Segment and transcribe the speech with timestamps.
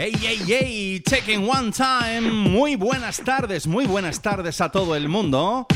[0.00, 2.30] Hey, hey, hey, checking one time.
[2.30, 5.66] Muy buenas tardes, muy buenas tardes a todo el mundo.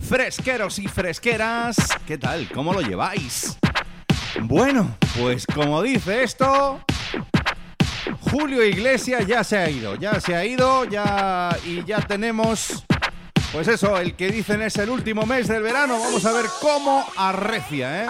[0.00, 2.48] Fresqueros y fresqueras, ¿qué tal?
[2.54, 3.58] ¿Cómo lo lleváis?
[4.42, 6.84] Bueno, pues como dice esto,
[8.20, 12.84] Julio Iglesias ya se ha ido, ya se ha ido, ya y ya tenemos
[13.54, 15.96] pues eso, el que dicen es el último mes del verano.
[16.00, 18.06] Vamos a ver cómo arrecia, ¿eh?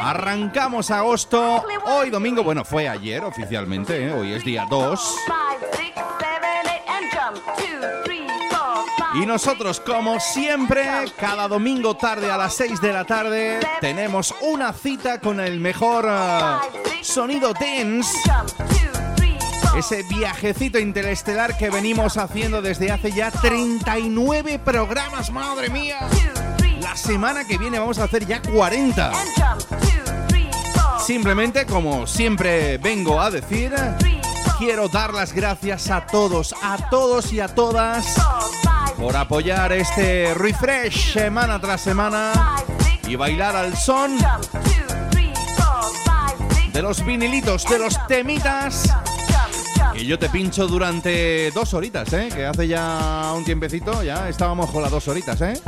[0.00, 4.12] Arrancamos agosto, hoy domingo, bueno, fue ayer oficialmente, ¿eh?
[4.12, 5.16] hoy es día 2.
[9.14, 10.84] Y nosotros, como siempre,
[11.18, 16.06] cada domingo tarde a las 6 de la tarde, tenemos una cita con el mejor
[16.06, 18.18] uh, sonido dance
[19.76, 25.98] ese viajecito interestelar que venimos haciendo desde hace ya 39 programas, madre mía.
[26.80, 29.12] La semana que viene vamos a hacer ya 40.
[30.98, 33.74] Simplemente, como siempre vengo a decir,
[34.58, 38.16] quiero dar las gracias a todos, a todos y a todas
[38.96, 42.56] por apoyar este refresh semana tras semana
[43.06, 44.16] y bailar al son
[46.72, 48.90] de los vinilitos, de los temitas
[49.96, 52.28] que yo te pincho durante dos horitas, ¿eh?
[52.34, 55.58] Que hace ya un tiempecito, ya estábamos con las dos horitas, ¿eh?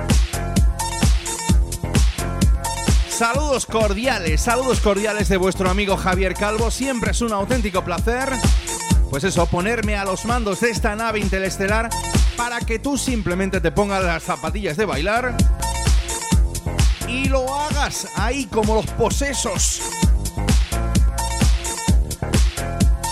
[3.09, 6.71] Saludos cordiales, saludos cordiales de vuestro amigo Javier Calvo.
[6.71, 8.29] Siempre es un auténtico placer,
[9.11, 11.89] pues eso, ponerme a los mandos de esta nave interestelar
[12.37, 15.37] para que tú simplemente te pongas las zapatillas de bailar
[17.09, 19.98] y lo hagas ahí como los posesos.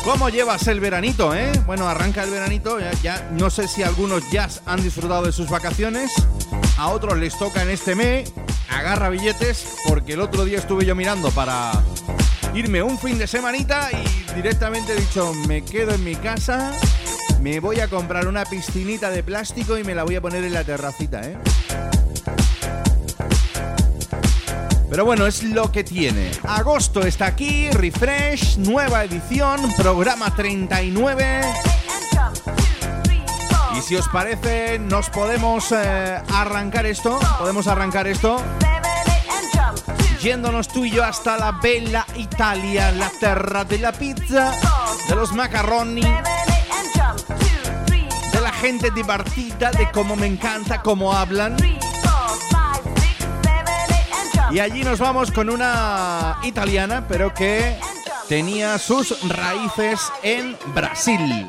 [0.07, 1.51] ¿Cómo llevas el veranito, eh?
[1.67, 6.13] Bueno, arranca el veranito, ya, no sé si algunos ya han disfrutado de sus vacaciones,
[6.79, 8.33] a otros les toca en este mes,
[8.71, 11.73] agarra billetes, porque el otro día estuve yo mirando para
[12.55, 16.73] irme un fin de semanita y directamente he dicho, me quedo en mi casa,
[17.41, 20.53] me voy a comprar una piscinita de plástico y me la voy a poner en
[20.53, 21.37] la terracita, ¿eh?
[24.89, 26.31] Pero bueno, es lo que tiene.
[26.45, 31.41] Agosto está aquí, refresh, nueva edición, programa 39.
[33.77, 38.41] Y si os parece, nos podemos eh, arrancar esto, podemos arrancar esto
[40.27, 44.51] yéndonos tú y yo hasta la bella Italia, la terra de la pizza,
[45.09, 51.57] de los macaroni, de la gente divertida, de cómo me encanta cómo hablan.
[54.51, 57.79] Y allí nos vamos con una italiana, pero que
[58.29, 61.49] tenía sus raíces en Brasil.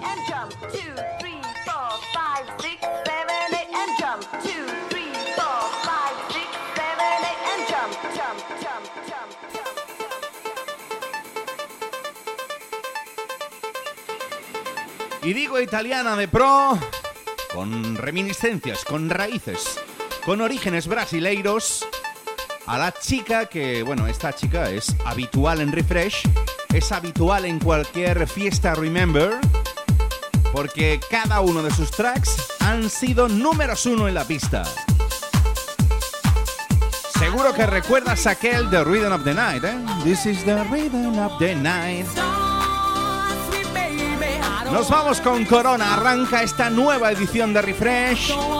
[15.23, 16.79] Y digo italiana de pro,
[17.53, 19.77] con reminiscencias, con raíces,
[20.25, 21.85] con orígenes brasileiros
[22.67, 26.23] a la chica que, bueno, esta chica es habitual en Refresh,
[26.73, 29.39] es habitual en cualquier fiesta Remember,
[30.51, 34.63] porque cada uno de sus tracks han sido números uno en la pista.
[37.17, 39.75] Seguro que recuerdas aquel The Rhythm of the Night, ¿eh?
[40.03, 42.05] This is the Rhythm of the Night.
[44.71, 48.56] Nos vamos con Corona, arranca esta nueva edición de Refresh.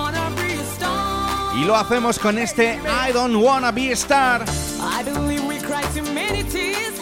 [1.58, 4.46] Y lo hacemos con este I Don't Wanna Be a Star.
[4.80, 6.94] I believe we cry too many tears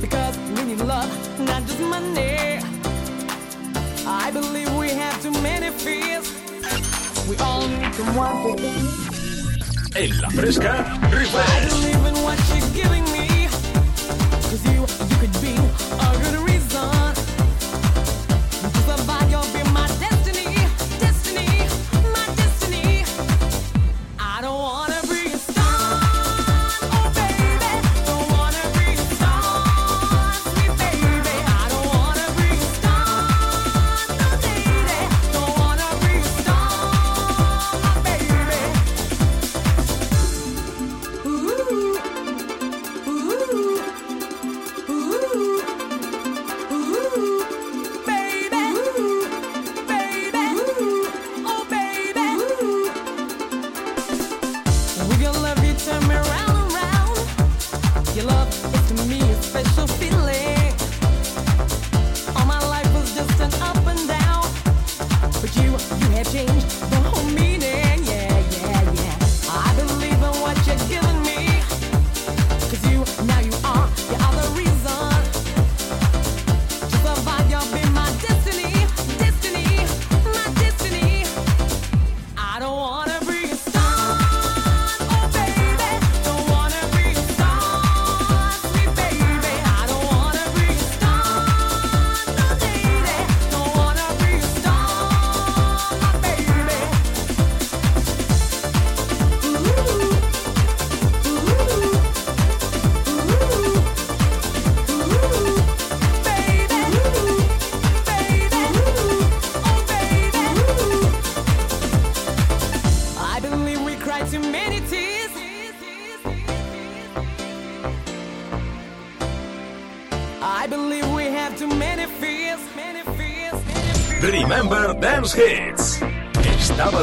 [0.00, 1.08] because we need love,
[1.40, 2.60] not just money.
[4.06, 6.32] I believe we have too many fears.
[7.28, 11.48] We all need someone to En la fresca, refresh.
[11.48, 13.48] I believe in what you're giving me.
[14.48, 15.56] Cause you, you could be
[15.98, 16.47] a good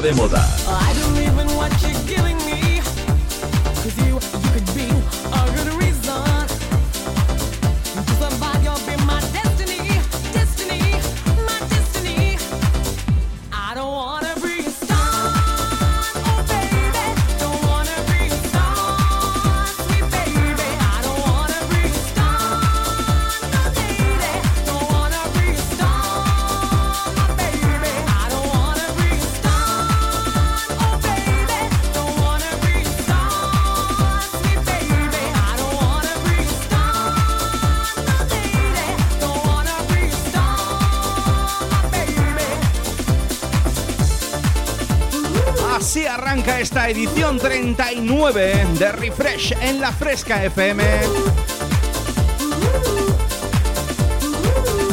[0.06, 0.35] de moda.
[46.90, 50.84] Edición 39 de Refresh en la Fresca FM.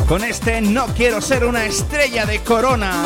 [0.08, 3.04] Con este No quiero ser una estrella de corona.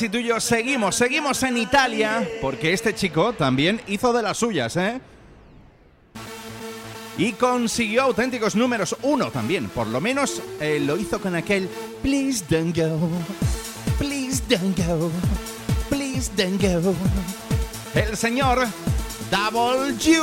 [0.00, 0.96] ¿Y tú y yo seguimos?
[0.96, 5.00] Seguimos en Italia, porque este chico también hizo de las suyas, ¿eh?
[7.16, 11.68] Y consiguió auténticos números uno también, por lo menos eh, lo hizo con aquel
[12.02, 13.08] Please don't go,
[13.98, 15.10] please don't go,
[15.88, 16.94] please don't go.
[17.94, 18.66] El señor
[19.30, 20.20] Double G,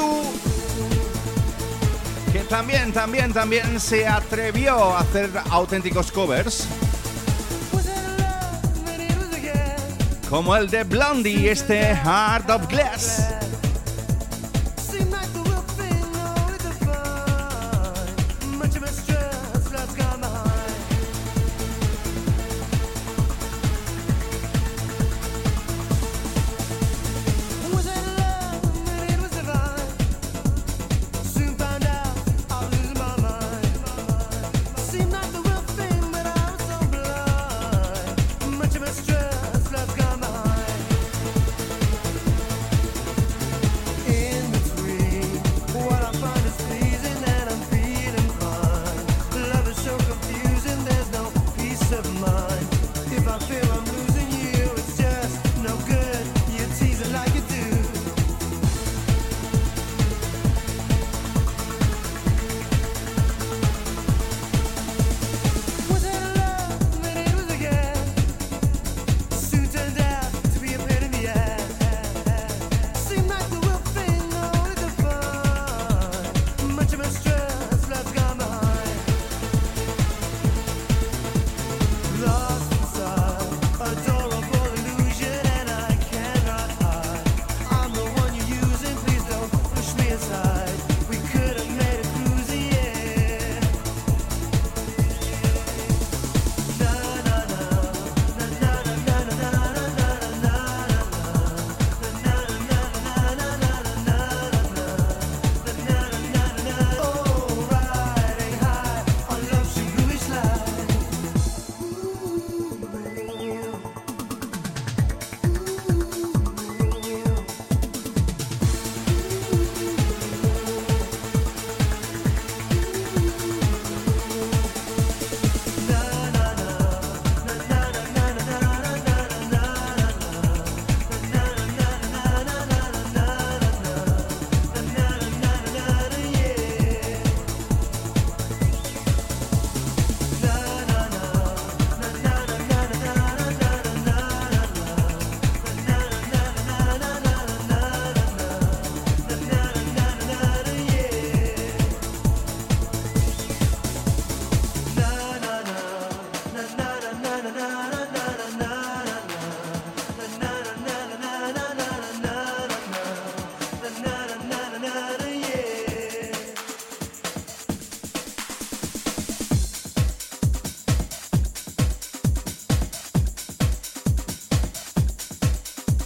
[2.33, 6.67] que también, también, también se atrevió a hacer auténticos covers.
[10.31, 13.50] Como el de Blondie, este Heart of Glass.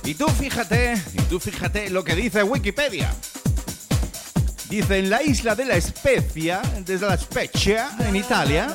[0.05, 3.11] Y tú fíjate, y tú fíjate lo que dice Wikipedia.
[4.69, 8.67] Dice, en la isla de la Spezia, desde la Spezia, en Italia,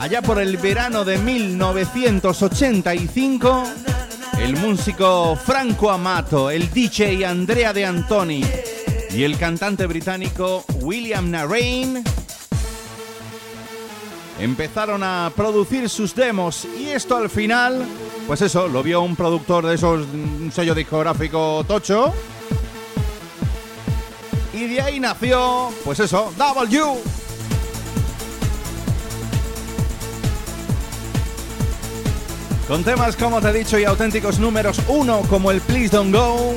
[0.00, 3.64] allá por el verano de 1985,
[4.40, 8.42] el músico Franco Amato, el DJ Andrea De Antoni
[9.10, 12.02] y el cantante británico William Narain
[14.40, 17.86] empezaron a producir sus demos y esto al final,
[18.26, 22.12] pues eso, lo vio un productor de esos, un sello discográfico tocho.
[24.52, 26.82] Y de ahí nació, pues eso, W.
[32.68, 36.54] Con temas, como te he dicho, y auténticos números uno como el Please Don't Go.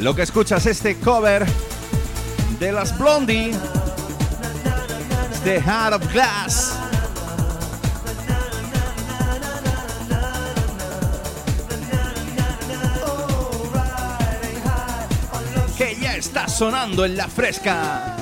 [0.00, 1.46] Lo que escuchas este cover
[2.58, 3.52] de las Blondie,
[5.44, 6.65] The Heart of Glass.
[16.56, 18.16] Sonando en la fresca.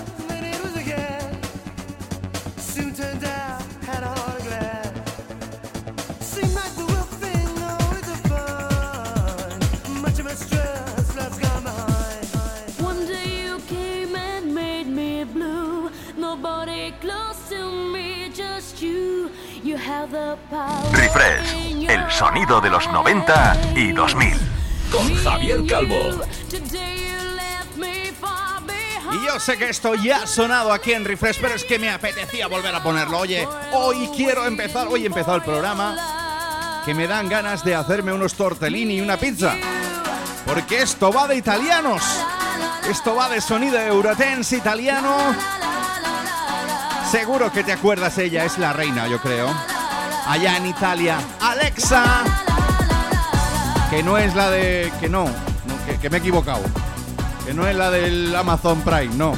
[20.92, 24.32] Refresh, el sonido de los 90 y 2000.
[24.90, 26.24] Con Javier Calvo.
[29.14, 31.90] Y yo sé que esto ya ha sonado aquí en Refresh, pero es que me
[31.90, 33.18] apetecía volver a ponerlo.
[33.18, 38.12] Oye, hoy quiero empezar, hoy he empezado el programa, que me dan ganas de hacerme
[38.12, 39.54] unos tortellini y una pizza.
[40.44, 42.02] Porque esto va de italianos.
[42.90, 45.16] Esto va de sonido Eurotense italiano.
[47.10, 49.54] Seguro que te acuerdas, ella es la reina, yo creo
[50.26, 51.18] allá en Italia.
[51.40, 52.24] Alexa,
[53.90, 54.92] que no es la de...
[55.00, 55.26] que no,
[56.00, 56.62] que, me he equivocado.
[57.44, 59.34] Que no es la del Amazon Prime, no.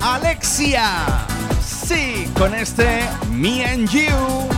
[0.00, 1.26] Alexia,
[1.62, 4.55] sí, con este Me and You.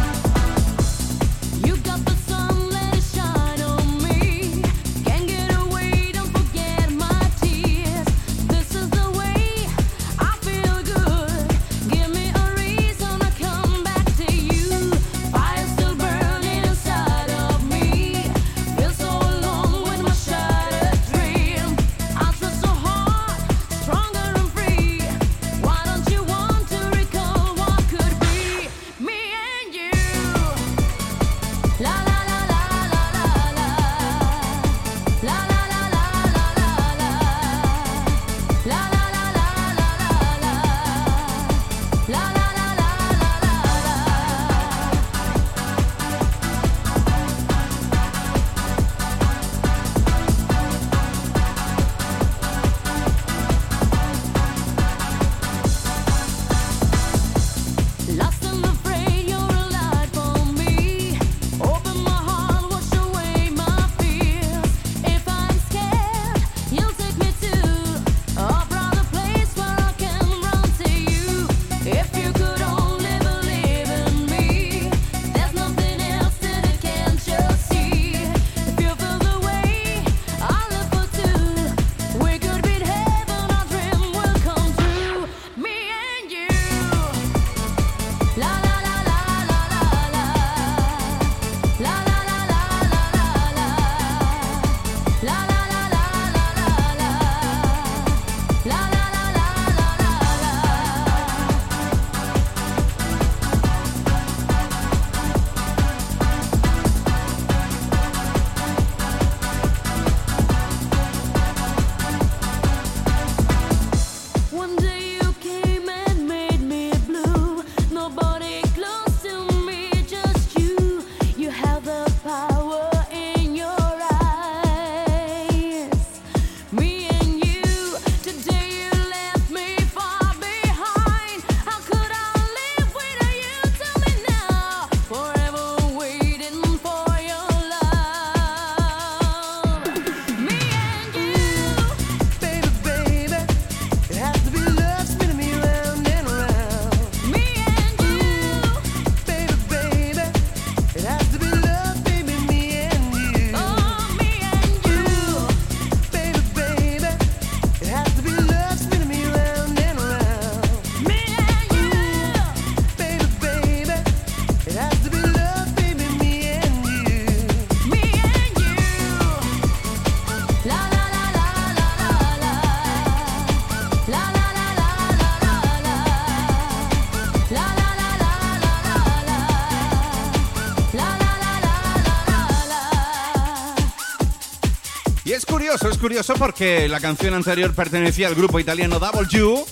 [185.79, 189.65] Curioso, es curioso porque la canción anterior pertenecía al grupo italiano Double You.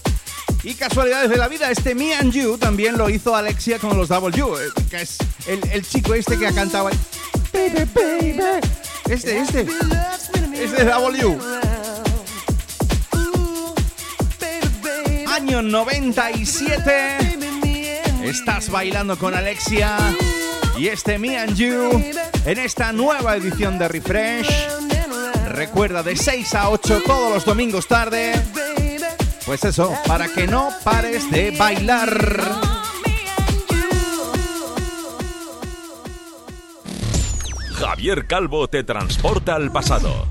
[0.63, 4.09] Y casualidades de la vida, este Me and You también lo hizo Alexia con los
[4.09, 6.99] Double You, eh, que es el, chico este que ha cantado ahí.
[9.09, 9.67] Este, este.
[10.55, 11.39] Este es Double You.
[15.29, 17.39] Año 97.
[18.23, 19.97] Estás bailando con Alexia
[20.79, 21.91] y este Me and You
[22.45, 24.86] en esta nueva edición de Refresh.
[25.57, 28.35] Recuerda de 6 a 8 todos los domingos tarde.
[29.47, 32.11] Pues eso, para que no pares de bailar.
[37.73, 40.27] Javier Calvo te transporta al pasado.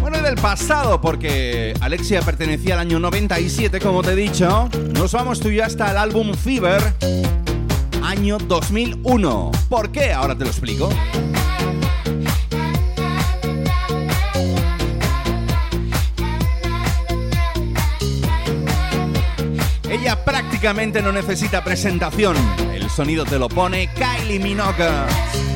[0.00, 5.12] Bueno, y del pasado, porque Alexia pertenecía al año 97, como te he dicho, nos
[5.12, 6.94] vamos tú y yo hasta el álbum Fever,
[8.16, 9.50] año 2001.
[9.68, 10.12] ¿Por qué?
[10.12, 10.88] Ahora te lo explico.
[19.90, 22.36] Ella prácticamente no necesita presentación.
[22.72, 25.53] El sonido te lo pone Kylie Minogue.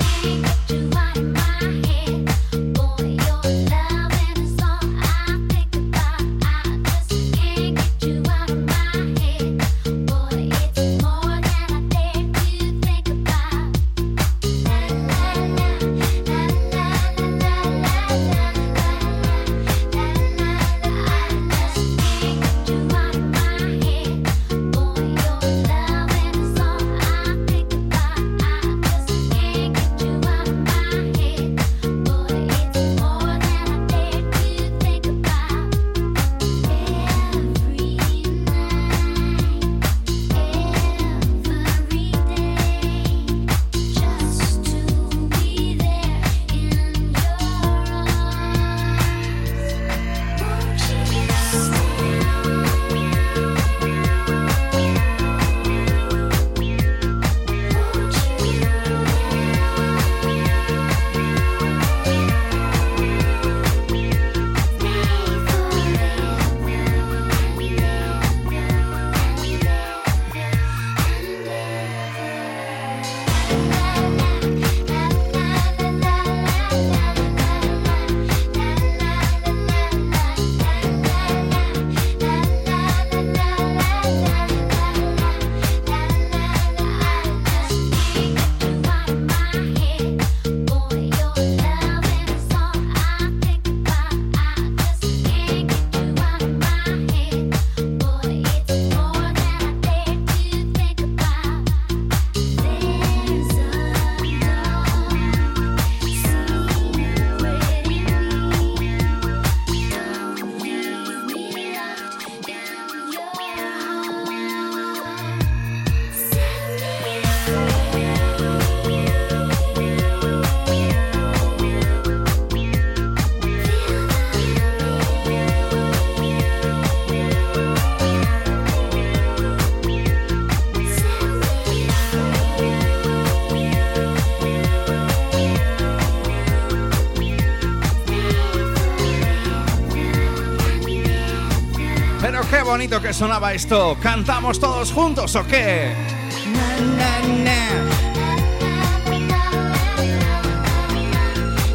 [142.78, 143.96] Bonito que sonaba esto.
[144.00, 145.92] ¿Cantamos todos juntos o qué?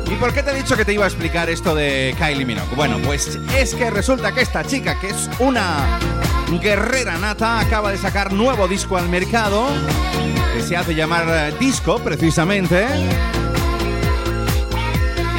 [0.09, 2.73] ¿Y por qué te he dicho que te iba a explicar esto de Kylie Minogue?
[2.77, 5.99] Bueno, pues es que resulta que esta chica, que es una
[6.61, 9.67] guerrera nata, acaba de sacar nuevo disco al mercado,
[10.55, 12.87] que se hace llamar eh, Disco, precisamente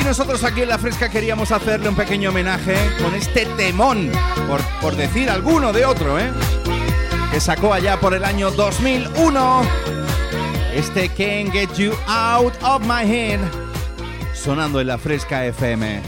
[0.05, 4.11] nosotros aquí en La Fresca queríamos hacerle un pequeño homenaje con este temón,
[4.47, 6.31] por, por decir alguno de otro, ¿eh?
[7.33, 9.63] Que sacó allá por el año 2001.
[10.75, 13.41] Este Can't Get You Out of My Head.
[14.35, 16.03] Sonando en La Fresca FM.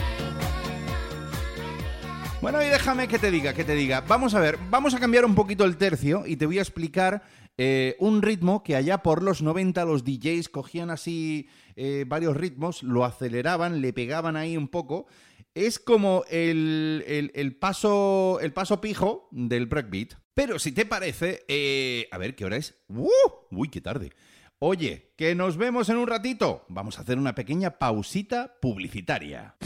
[2.86, 4.02] Déjame que te diga, que te diga.
[4.02, 7.24] Vamos a ver, vamos a cambiar un poquito el tercio y te voy a explicar
[7.58, 12.84] eh, un ritmo que allá por los 90 los DJs cogían así eh, varios ritmos,
[12.84, 15.08] lo aceleraban, le pegaban ahí un poco.
[15.52, 20.12] Es como el, paso, el paso pijo del breakbeat.
[20.32, 22.76] Pero si te parece, eh, a ver, ¿qué hora es?
[22.86, 23.08] ¡Uh!
[23.50, 24.12] Uy, qué tarde.
[24.60, 26.64] Oye, que nos vemos en un ratito.
[26.68, 29.56] Vamos a hacer una pequeña pausita publicitaria.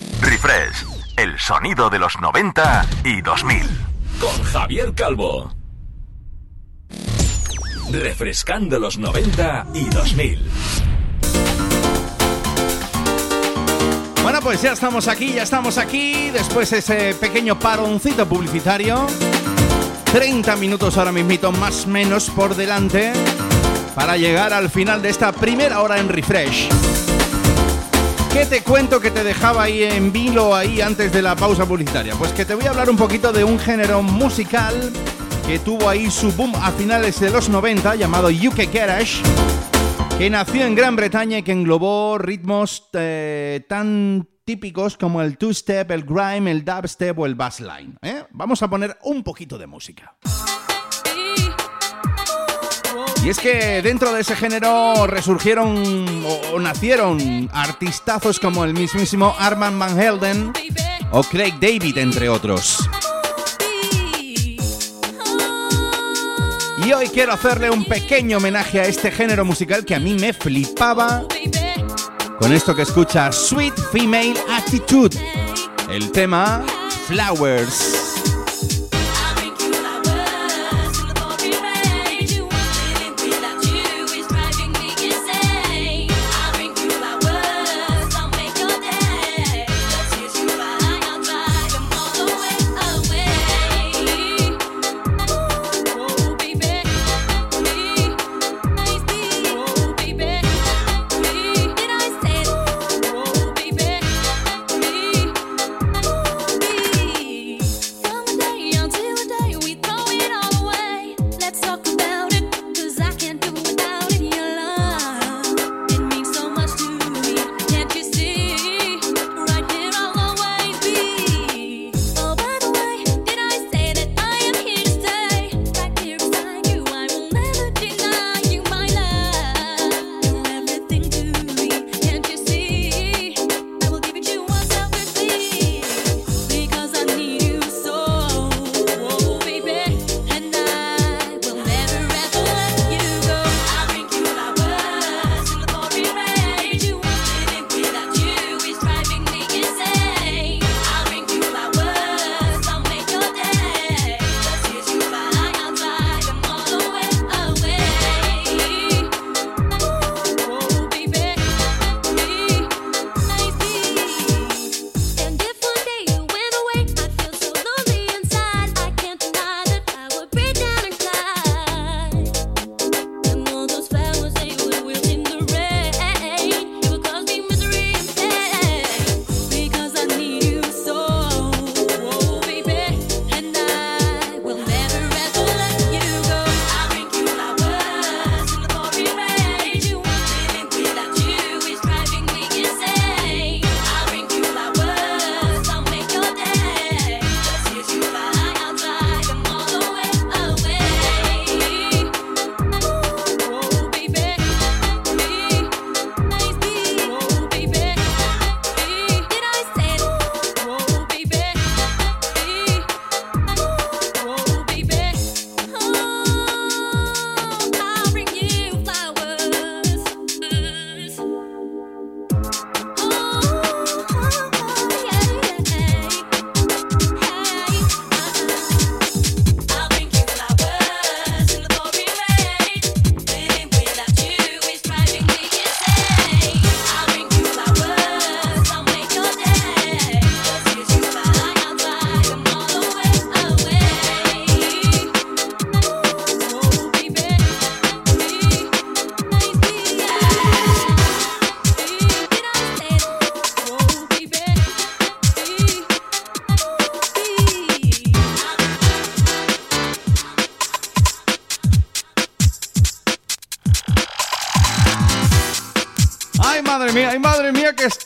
[0.42, 0.86] Refresh,
[1.18, 3.62] el sonido de los 90 y 2000.
[4.18, 5.52] Con Javier Calvo.
[7.90, 10.50] Refrescando los 90 y 2000.
[14.22, 16.30] Bueno, pues ya estamos aquí, ya estamos aquí.
[16.30, 19.06] Después ese pequeño paroncito publicitario.
[20.12, 23.12] 30 minutos ahora mismito, más o menos por delante.
[23.94, 26.70] Para llegar al final de esta primera hora en refresh.
[28.32, 32.14] ¿Qué te cuento que te dejaba ahí en vilo ahí antes de la pausa publicitaria?
[32.14, 34.92] Pues que te voy a hablar un poquito de un género musical
[35.46, 39.20] que tuvo ahí su boom a finales de los 90 llamado UK Garage,
[40.16, 45.90] que nació en Gran Bretaña y que englobó ritmos eh, tan típicos como el two-step,
[45.90, 47.98] el grime, el dubstep o el bassline.
[48.00, 48.24] ¿eh?
[48.30, 50.16] Vamos a poner un poquito de música.
[53.22, 59.78] Y es que dentro de ese género resurgieron o, nacieron artistazos como el mismísimo Armand
[59.78, 60.52] Van Helden
[61.12, 62.88] o Craig David, entre otros.
[66.84, 70.32] Y hoy quiero hacerle un pequeño homenaje a este género musical que a mí me
[70.32, 71.24] flipaba
[72.38, 75.18] con esto que escucha Sweet Female Attitude,
[75.90, 76.64] el tema
[77.06, 77.99] Flowers.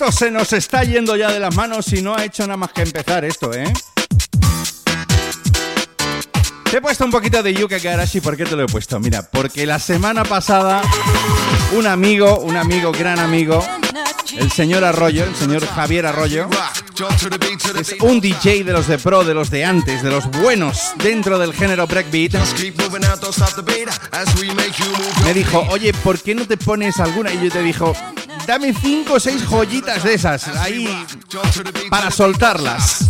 [0.05, 2.73] Esto se nos está yendo ya de las manos y no ha hecho nada más
[2.73, 3.73] que empezar esto, ¿eh?
[6.71, 8.99] Te he puesto un poquito de Yuka Garashi, ¿por qué te lo he puesto?
[9.01, 10.83] Mira, porque la semana pasada
[11.73, 13.64] un amigo, un amigo, gran amigo,
[14.37, 16.49] el señor Arroyo, el señor Javier Arroyo,
[17.80, 21.38] es un DJ de los de pro, de los de antes, de los buenos dentro
[21.38, 22.35] del género breakbeat.
[25.24, 27.33] Me dijo, oye, ¿por qué no te pones alguna?
[27.33, 27.94] Y yo te dijo,
[28.46, 30.88] dame cinco o seis joyitas de esas ahí
[31.90, 33.07] para soltarlas.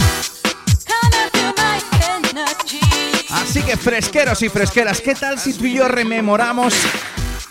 [3.31, 6.73] Así que fresqueros y fresqueras, ¿qué tal si tú y yo rememoramos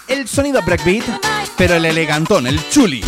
[0.08, 1.06] el sonido breakbeat,
[1.58, 3.04] pero el elegantón, el chuli?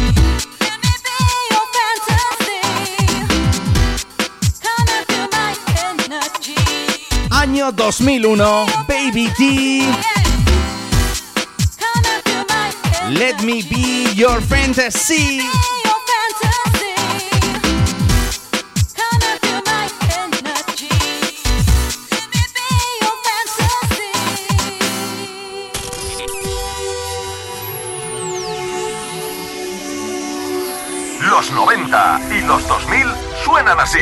[7.48, 9.86] Año 2001, Baby T.
[13.12, 15.42] Let me be your fantasy.
[31.22, 34.00] Los 90 y los 2000 suenan así.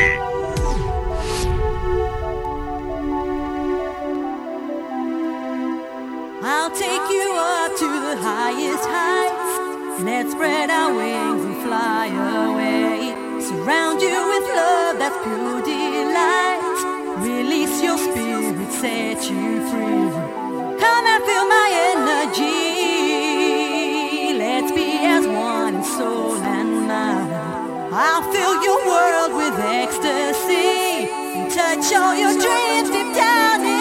[6.46, 10.04] I'll take you up to the highest heights.
[10.04, 13.16] Let's spread our wings and fly away.
[13.40, 16.60] Surround you with love that's pure delight.
[17.24, 20.10] Release your spirit, set you free.
[20.84, 22.44] Come and feel my energy.
[24.36, 27.32] Let's be as one in soul and mind.
[27.90, 31.08] I'll fill your world with ecstasy.
[31.56, 33.73] Touch all your dreams deep down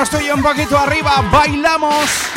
[0.00, 2.29] Nos venimos tú y yo un poquito arriba, bailamos.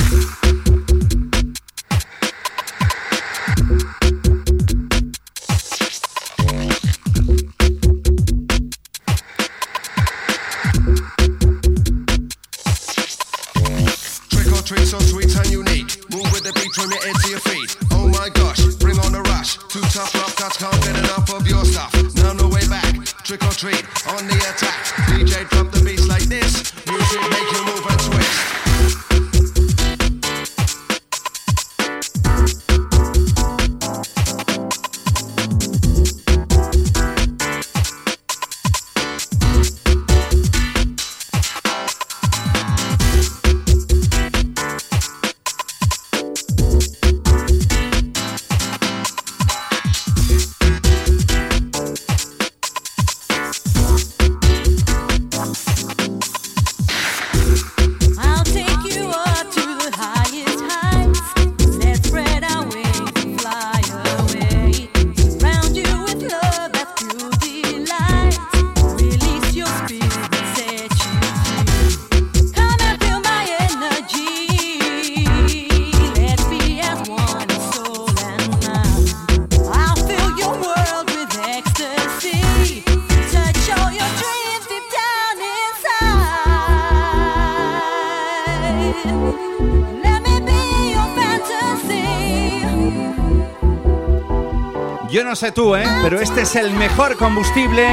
[95.34, 95.84] No sé tú, ¿eh?
[96.04, 97.88] Pero este es el mejor combustible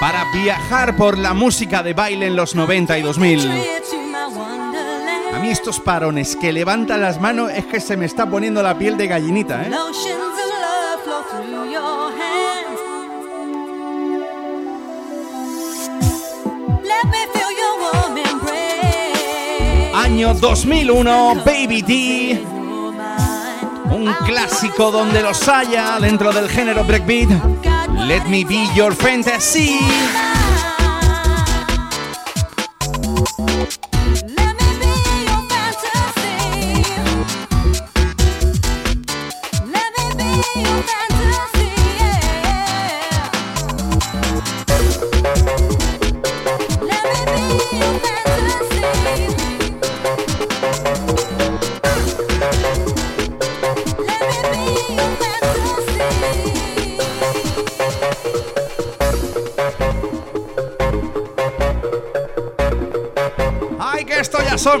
[0.00, 3.40] para viajar por la música de baile en los 90 y 2000.
[3.40, 3.52] Trip
[3.88, 5.36] to my wonderland.
[5.36, 8.76] A mí estos parones que levantan las manos es que se me está poniendo la
[8.76, 9.70] piel de gallinita, ¿eh?
[19.94, 22.55] Año 2001, Baby D.
[23.96, 27.30] Un clásico donde los haya dentro del género breakbeat.
[28.06, 29.78] Let me be your fantasy.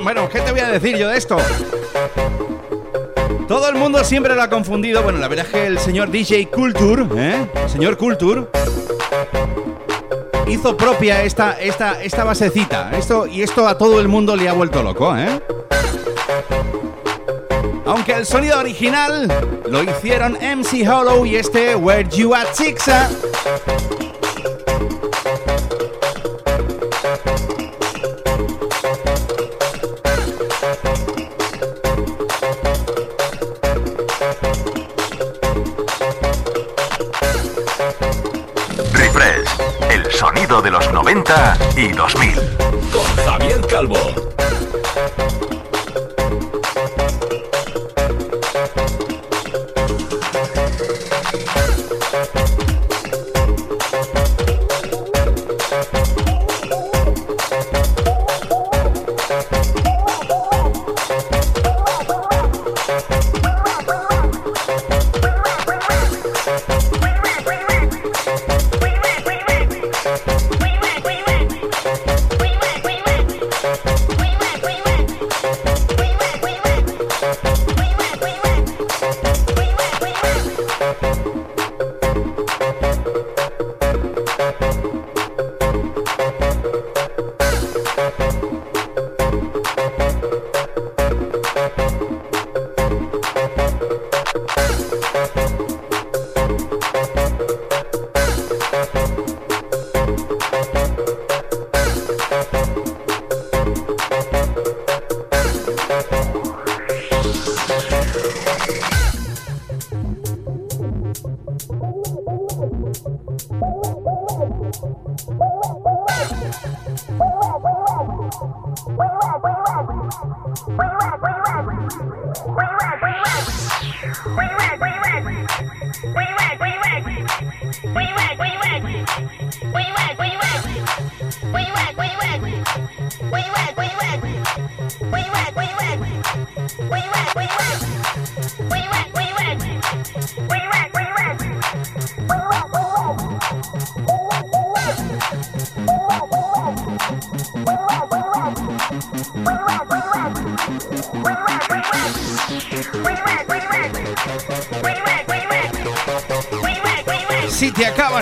[0.02, 1.36] Bueno, ¿qué te voy a decir yo de esto?
[3.48, 5.02] Todo el mundo siempre lo ha confundido.
[5.02, 7.46] Bueno, la verdad es que el señor DJ Culture, ¿eh?
[7.54, 8.46] El señor Culture,
[10.46, 12.90] hizo propia esta, esta, esta basecita.
[12.96, 15.40] Esto, y esto a todo el mundo le ha vuelto loco, ¿eh?
[17.86, 19.32] Aunque el sonido original
[19.68, 23.08] lo hicieron MC Hollow y este Where You At Chixa.
[41.06, 42.34] 90 y 2000.
[42.90, 44.05] Con Javier Calvo.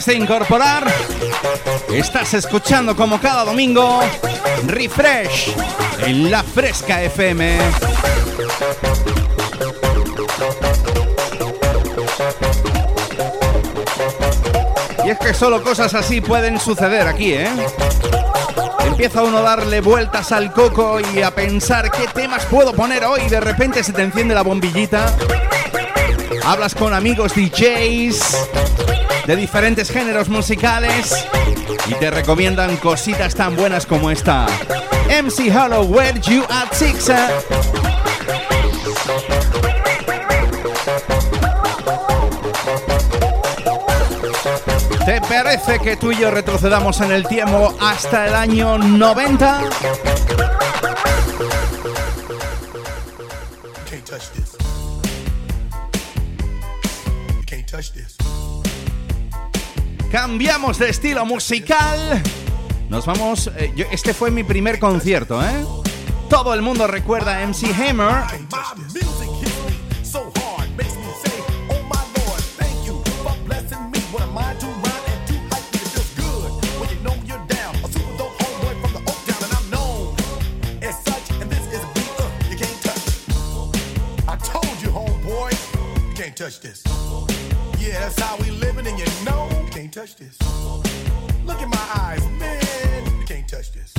[0.07, 0.87] De incorporar,
[1.93, 4.01] estás escuchando como cada domingo
[4.67, 5.55] Refresh
[6.01, 7.59] en la Fresca FM.
[15.05, 17.51] Y es que solo cosas así pueden suceder aquí, ¿eh?
[18.87, 23.22] Empieza uno a darle vueltas al coco y a pensar qué temas puedo poner hoy
[23.28, 25.14] de repente se te enciende la bombillita.
[26.45, 28.74] Hablas con amigos DJs
[29.27, 31.27] de diferentes géneros musicales
[31.87, 34.47] y te recomiendan cositas tan buenas como esta.
[35.09, 37.09] MC Hollow, Where You At Six.
[37.09, 37.14] eh?
[45.05, 49.61] ¿Te parece que tú y yo retrocedamos en el tiempo hasta el año 90?
[60.15, 62.23] Cambiamos de estilo musical.
[62.89, 63.51] Nos vamos.
[63.57, 65.67] Eh, yo, este fue mi primer concierto, ¿eh?
[66.31, 68.23] Todo el mundo recuerda a MC Hammer.
[86.35, 86.83] touch this.
[87.79, 89.53] Yeah, that's how we living, and you know.
[89.95, 90.36] Touch this.
[91.47, 93.95] Look in my eyes, man, you can't touch this.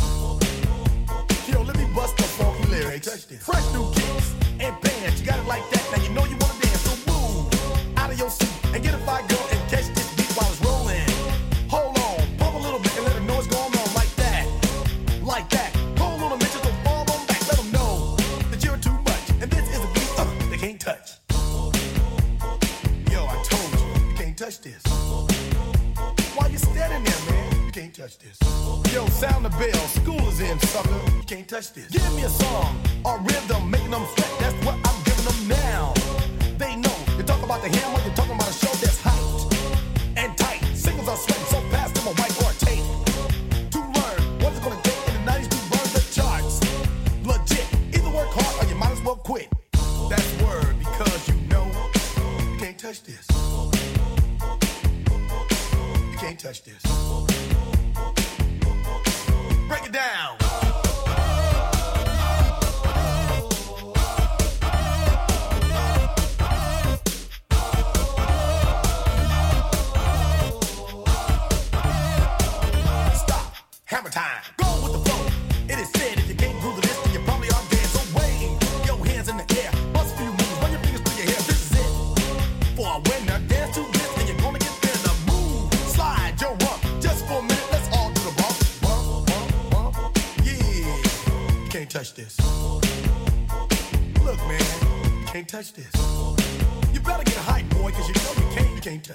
[1.48, 3.24] Yo, let me bust the funky lyrics.
[3.40, 5.22] Fresh new kicks and bands.
[5.22, 5.88] You got it like that.
[5.96, 6.82] Now you know you wanna dance.
[6.82, 9.55] So move out of your seat and get a fire girl
[29.50, 29.88] the bell.
[29.88, 31.00] School is in, sucker.
[31.18, 31.88] You can't touch this.
[31.88, 34.32] Give me a song or rhythm, making them sweat.
[34.40, 34.55] That's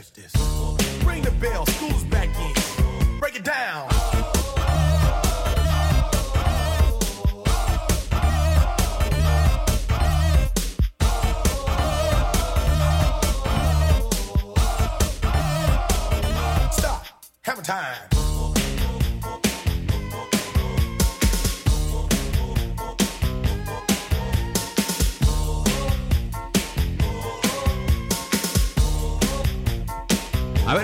[0.01, 0.40] touch this.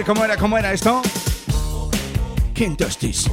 [0.06, 1.02] Cómo era, cómo era esto.
[2.54, 3.28] Can't touch this.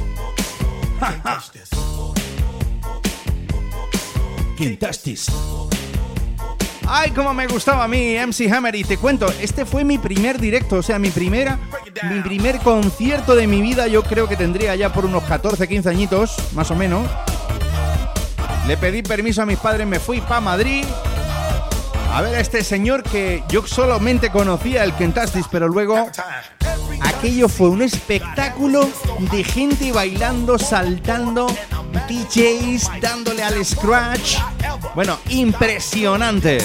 [6.86, 10.38] Ay, cómo me gustaba a mí MC Hammer y te cuento, este fue mi primer
[10.38, 11.58] directo, o sea, mi primera
[12.02, 15.88] mi primer concierto de mi vida, yo creo que tendría ya por unos 14, 15
[15.88, 17.08] añitos, más o menos.
[18.66, 20.84] Le pedí permiso a mis padres, me fui para Madrid
[22.14, 26.08] a ver a este señor que yo solamente conocía el Kentastis, pero luego
[27.24, 28.86] Aquello fue un espectáculo
[29.32, 31.46] de gente bailando, saltando,
[32.06, 34.36] DJs dándole al scratch.
[34.94, 36.58] Bueno, impresionante.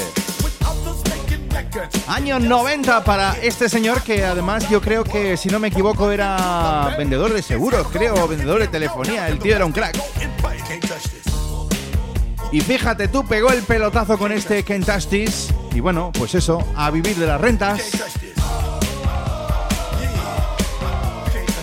[2.09, 6.93] Años 90 para este señor que además yo creo que, si no me equivoco, era
[6.97, 9.29] vendedor de seguros, creo, vendedor de telefonía.
[9.29, 9.97] El tío era un crack.
[12.51, 15.53] Y fíjate tú, pegó el pelotazo con este Kentastis.
[15.73, 17.79] Y bueno, pues eso, a vivir de las rentas.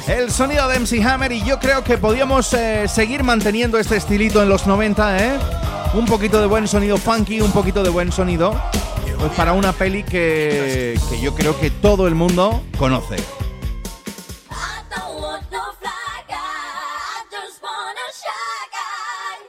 [0.08, 4.40] El sonido de MC Hammer y yo creo que podíamos eh, seguir manteniendo este estilito
[4.40, 5.38] en los 90, ¿eh?
[5.94, 8.54] Un poquito de buen sonido funky, un poquito de buen sonido.
[9.18, 13.16] Pues para una peli que, que yo creo que todo el mundo conoce.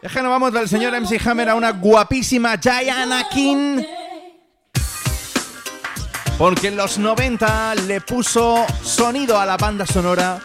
[0.02, 3.84] Es nos vamos del señor MC Hammer a una guapísima Diana King.
[6.38, 10.40] Porque en los 90 le puso sonido a la banda sonora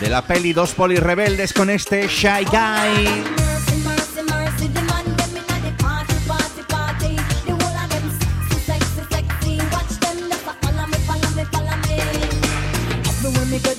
[0.00, 3.42] de la peli Dos Polis Rebeldes con este Shy Guy.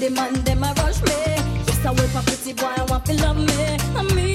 [0.10, 1.36] Man them a rush me.
[1.66, 4.33] Yes, I for pretty boy, I want to love me.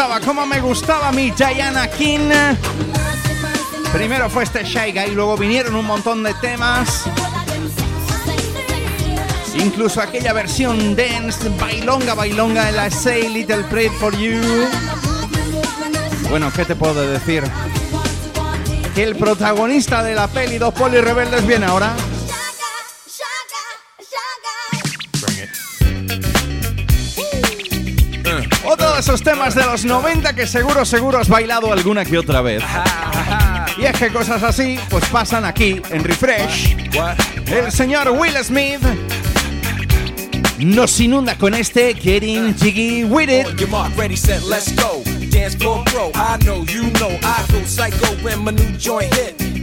[0.00, 2.30] Gustaba, cómo me gustaba mi Diana King.
[3.92, 7.04] Primero fue este Shy Guy, luego vinieron un montón de temas.
[9.56, 14.40] Incluso aquella versión dance, bailonga, bailonga en la Say Little Prayer for You.
[16.30, 17.44] Bueno, ¿qué te puedo decir?
[18.94, 21.92] Que el protagonista de la peli Dos Polis Rebeldes viene ahora.
[29.10, 32.62] Esos temas de los 90 que seguro, seguro has bailado alguna que otra vez.
[33.76, 36.76] Y es que cosas así, pues pasan aquí, en Refresh.
[37.46, 38.78] El señor Will Smith
[40.58, 43.56] nos inunda con este Getting Jiggy With It.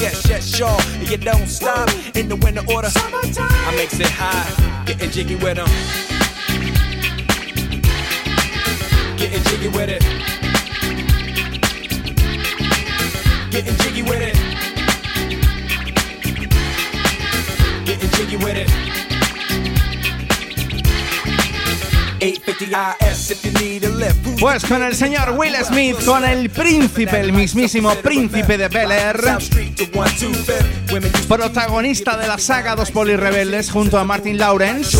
[0.00, 0.80] Yes, yes, sure.
[0.98, 2.88] And you don't stop in the winter order.
[2.94, 5.68] I makes it high, getting jiggy with them.
[9.18, 10.02] Getting jiggy with it.
[13.50, 14.36] Getting jiggy with it.
[17.84, 18.90] Getting jiggy with it.
[22.22, 24.20] 850 IS if you need a lift.
[24.38, 29.20] Pues con el señor Will Smith, con el príncipe, el mismísimo príncipe de Bel Air,
[29.80, 30.92] South Street to 125th.
[30.92, 34.96] Women used to protagonista de la saga Dos Polis Rebeldes junto a Martin Lawrence.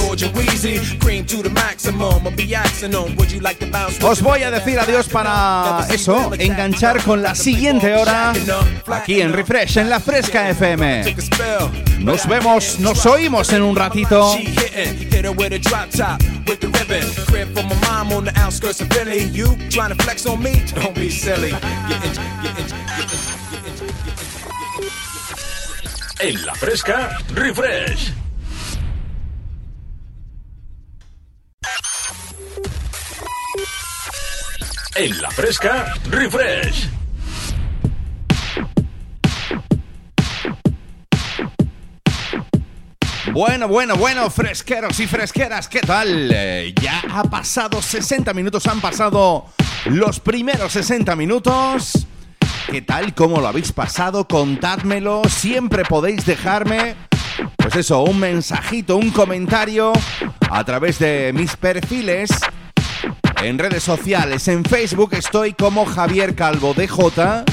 [4.03, 8.33] Os voy a decir adiós para eso, enganchar con la siguiente hora
[8.93, 11.17] aquí en Refresh, en la Fresca FM.
[11.99, 14.37] Nos vemos, nos oímos en un ratito.
[26.23, 28.13] En la fresca, refresh.
[34.97, 36.89] En la fresca, refresh.
[43.33, 46.31] Bueno, bueno, bueno, fresqueros y fresqueras, ¿qué tal?
[46.35, 49.47] Eh, ya ha pasado 60 minutos, han pasado
[49.87, 52.07] los primeros 60 minutos.
[52.69, 53.15] ¿Qué tal?
[53.15, 54.27] ¿Cómo lo habéis pasado?
[54.29, 55.23] Contádmelo.
[55.29, 56.95] Siempre podéis dejarme,
[57.57, 59.93] pues eso, un mensajito, un comentario
[60.51, 62.31] a través de mis perfiles
[63.43, 64.47] en redes sociales.
[64.49, 67.45] En Facebook estoy como Javier Calvo DJ.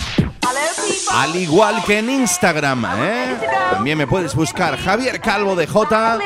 [1.14, 3.38] Al igual que en Instagram, ¿eh?
[3.72, 6.20] También me puedes buscar Javier Calvo de J.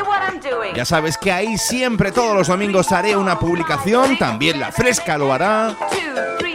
[0.76, 5.34] Ya sabes que ahí siempre todos los domingos haré una publicación, también la fresca lo
[5.34, 5.76] hará.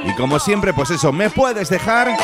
[0.05, 2.17] Y como siempre, pues eso, me puedes dejar.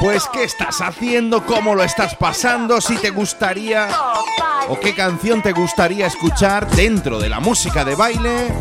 [0.00, 3.88] Pues qué estás haciendo, cómo lo estás pasando, si te gustaría
[4.68, 8.52] o qué canción te gustaría escuchar dentro de la música de baile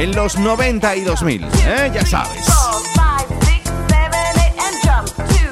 [0.00, 1.90] en los 90 y 2000, ¿eh?
[1.92, 2.46] Ya sabes.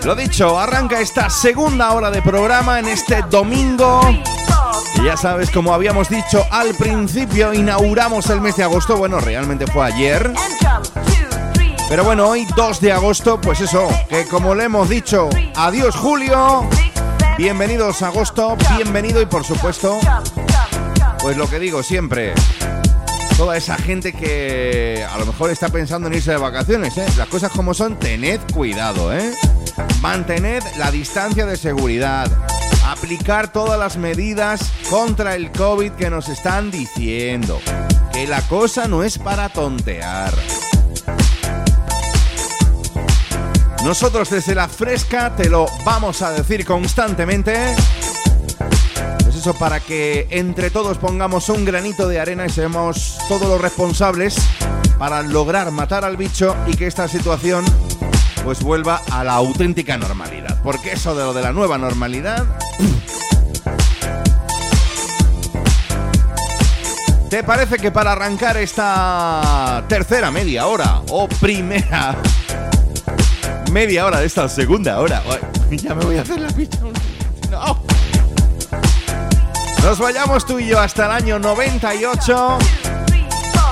[0.04, 4.00] Lo dicho, arranca esta segunda hora de programa en este domingo.
[4.94, 8.96] Y ya sabes, como habíamos dicho al principio, inauguramos el mes de agosto.
[8.96, 10.32] Bueno, realmente fue ayer.
[11.90, 16.66] Pero bueno, hoy 2 de agosto, pues eso, que como le hemos dicho, adiós Julio,
[17.36, 19.98] bienvenidos agosto, bienvenido y por supuesto,
[21.20, 22.34] pues lo que digo siempre,
[23.38, 27.06] toda esa gente que a lo mejor está pensando en irse de vacaciones, ¿eh?
[27.16, 29.32] Las cosas como son, tened cuidado, ¿eh?
[30.02, 32.28] Mantened la distancia de seguridad.
[32.84, 37.60] Aplicar todas las medidas contra el COVID que nos están diciendo.
[38.12, 40.34] Que la cosa no es para tontear.
[43.84, 47.54] Nosotros desde la fresca te lo vamos a decir constantemente.
[49.38, 54.36] Eso para que entre todos pongamos un granito de arena y seamos todos los responsables
[54.98, 57.64] para lograr matar al bicho y que esta situación
[58.42, 60.60] pues vuelva a la auténtica normalidad.
[60.64, 62.46] Porque eso de lo de la nueva normalidad...
[67.30, 72.16] ¿Te parece que para arrancar esta tercera media hora o primera
[73.70, 75.22] media hora de esta segunda hora.
[75.70, 76.80] Ya me voy a hacer la picha.
[79.88, 79.92] No.
[79.92, 82.58] Nos vayamos tú y yo hasta el año 98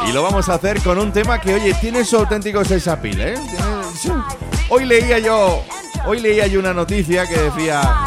[0.08, 3.34] y lo vamos a hacer con un tema que, oye, tiene su auténtico sexapil, ¿eh?
[4.70, 5.62] Hoy leía yo,
[6.06, 8.04] hoy leía yo una noticia que decía,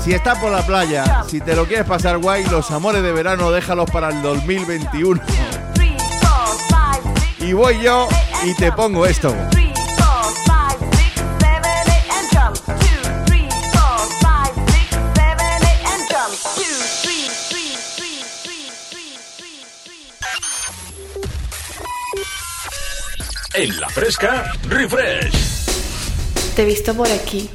[0.00, 3.50] si estás por la playa, si te lo quieres pasar guay, los amores de verano
[3.50, 5.20] déjalos para el 2021.
[7.40, 8.06] Y voy yo
[8.44, 9.34] y te pongo esto.
[23.62, 25.34] En la fresca, refresh.
[26.56, 27.50] Te he visto por aquí.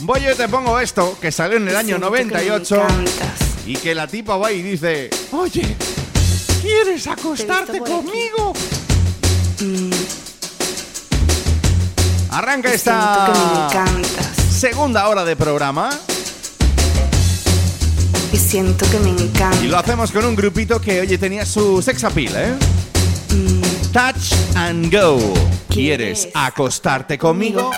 [0.00, 2.74] Voy yo y te pongo esto, que salió en el año Siento que me 98
[2.76, 3.38] encantas.
[3.66, 5.76] y que la tipa va y dice, oye,
[6.62, 7.92] ¿quieres acostarte por aquí.
[7.96, 8.54] conmigo?
[9.60, 9.90] Mm,
[12.30, 14.26] Arranca Y siento que me esta encantas.
[14.58, 15.90] segunda hora de programa
[18.32, 19.62] Y siento que me encanta.
[19.62, 22.54] y lo hacemos con un grupito que, oye, tenía su sex appeal, ¿eh?
[23.92, 25.18] Touch and Go.
[25.68, 27.70] ¿Quieres ¿Quieres acostarte conmigo?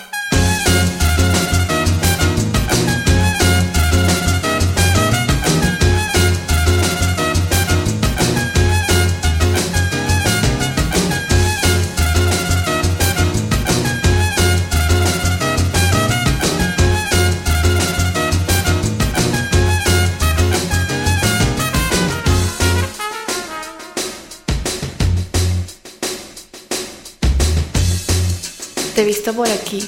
[28.97, 29.86] Te he visto por aquí.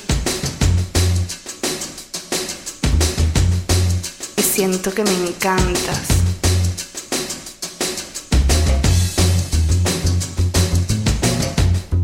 [4.36, 6.08] Y siento que me encantas.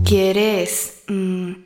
[0.02, 0.92] ¿Quieres?
[1.08, 1.63] mm,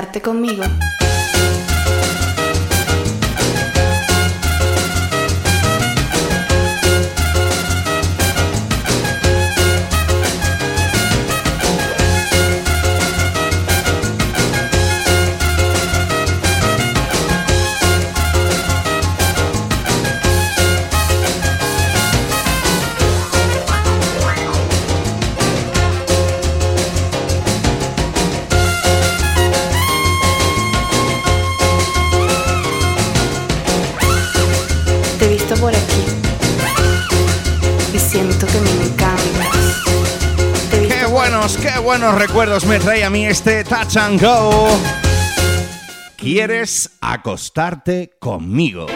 [0.00, 0.99] ¿Quieres acostarte conmigo?
[42.00, 44.68] Buenos, recuerdos me trae a mí este Touch and Go.
[46.16, 48.86] ¿Quieres acostarte conmigo?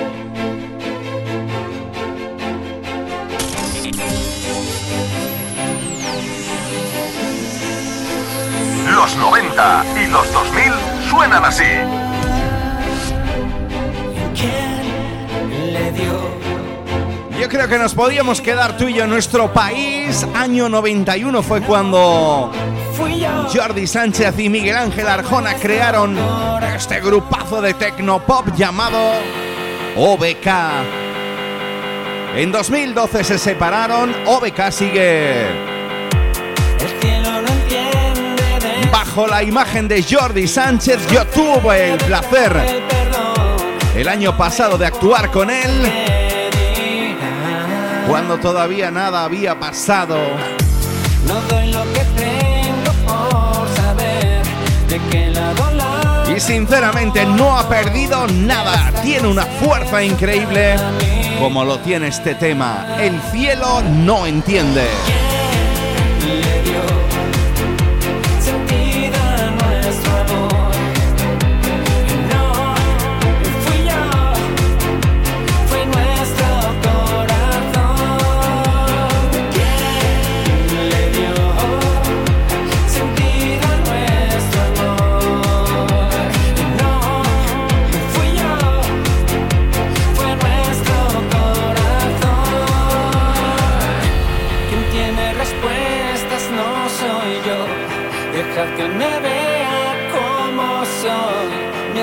[8.90, 10.72] Los 90 y los 2000
[11.10, 11.64] suenan así.
[17.38, 20.26] Yo creo que nos podíamos quedar tú y yo en nuestro país.
[20.34, 22.50] Año 91 fue cuando
[23.52, 26.16] Jordi Sánchez y Miguel Ángel Arjona crearon
[26.74, 28.98] este grupazo de tecnopop llamado
[29.96, 30.46] OBK.
[32.36, 35.46] En 2012 se separaron, OBK sigue
[38.90, 41.06] bajo la imagen de Jordi Sánchez.
[41.10, 42.82] Yo tuve el placer
[43.96, 45.70] el año pasado de actuar con él
[48.08, 50.16] cuando todavía nada había pasado.
[51.26, 52.33] No doy lo que
[56.34, 58.90] Y sinceramente no ha perdido nada.
[59.02, 60.76] Tiene una fuerza increíble
[61.38, 62.96] como lo tiene este tema.
[62.98, 64.86] El cielo no entiende.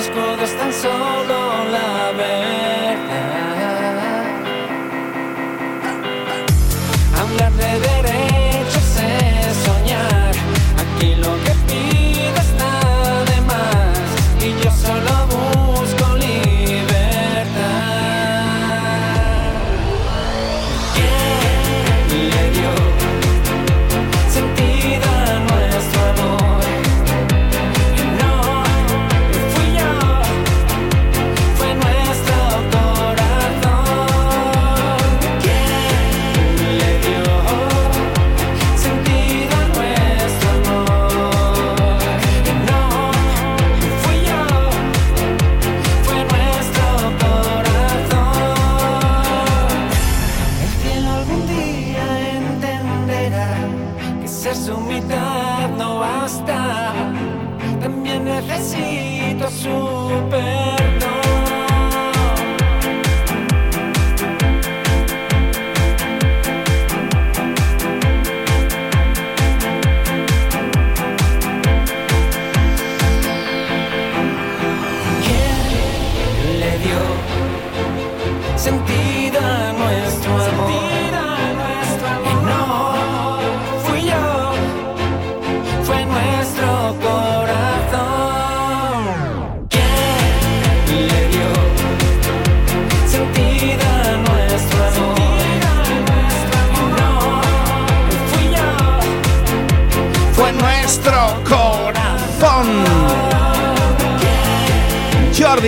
[0.01, 2.10] Escudo es tan solo la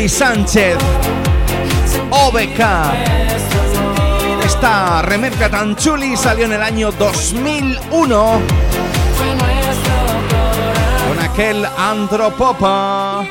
[0.10, 0.78] Sánchez,
[2.10, 2.60] OBK.
[4.46, 8.42] Esta remezcla tan chuli salió en el año 2001
[11.08, 13.26] con aquel Andropopa.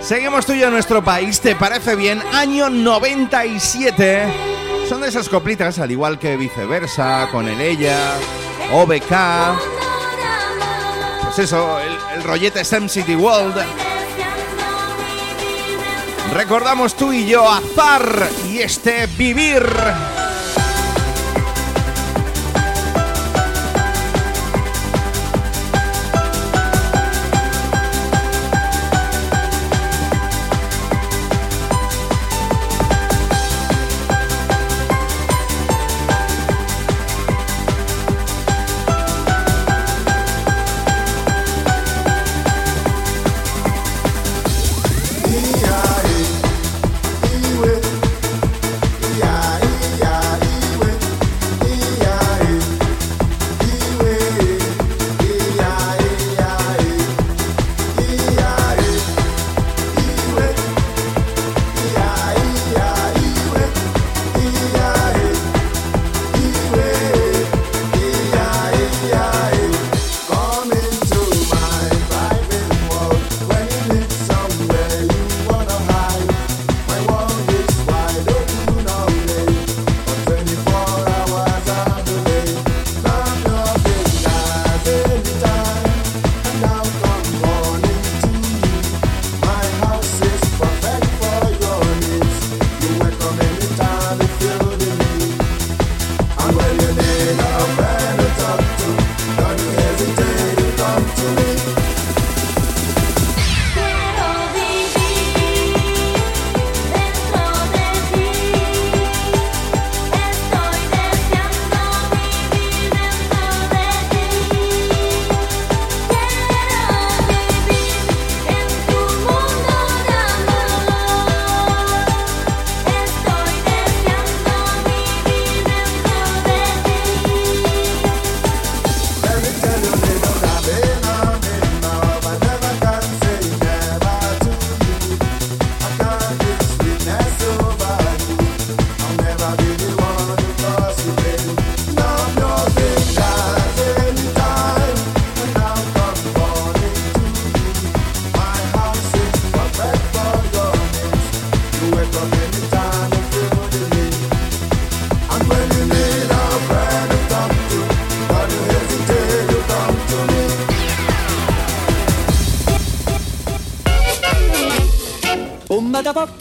[0.00, 2.22] Seguimos tú y yo en nuestro país, ¿te parece bien?
[2.32, 4.24] Año 97.
[4.88, 7.96] Son de esas coplitas, al igual que viceversa, con el ella,
[8.72, 9.69] OBK.
[11.40, 13.56] Eso, el, el rollete Sam City World.
[16.34, 19.66] Recordamos tú y yo a Zar y este vivir.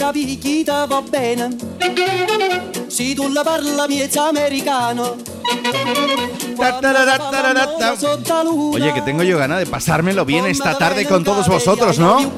[0.10, 1.56] Poca picchita va bene
[2.88, 5.18] Se tu la parla miezza americano
[8.74, 12.32] Oye, que tengo yo ganas de pasármelo bien esta tarde con todos vosotros, ¿no?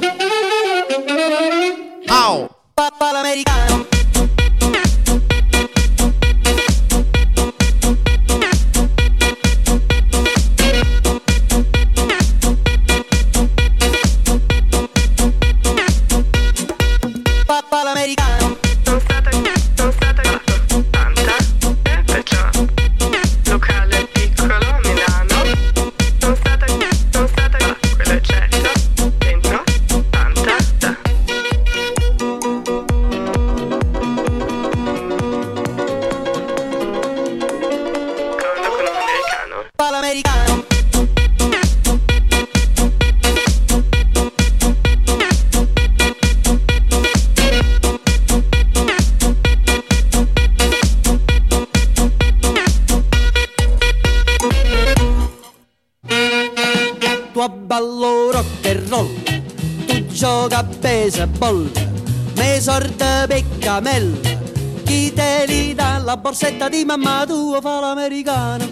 [66.98, 68.70] Mamma tua fa l'americano,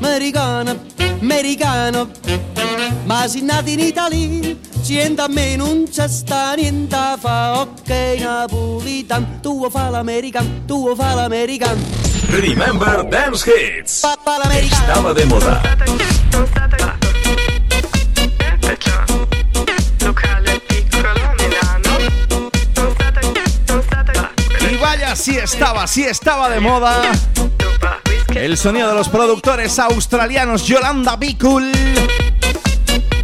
[0.00, 0.76] americano,
[1.20, 2.10] americano,
[3.04, 7.90] ma si nati in Italia, sienta a me non c'è sta niente a fa, ok
[8.18, 11.78] napolitan, tu fa l'americano, tu fa l'americano.
[12.30, 14.02] Remember Dance Hits.
[14.02, 15.62] Estaba de moda.
[24.70, 27.12] Y vaya, sí estaba, sí estaba de moda.
[28.40, 31.70] El sonido de los productores australianos Yolanda Be Cool.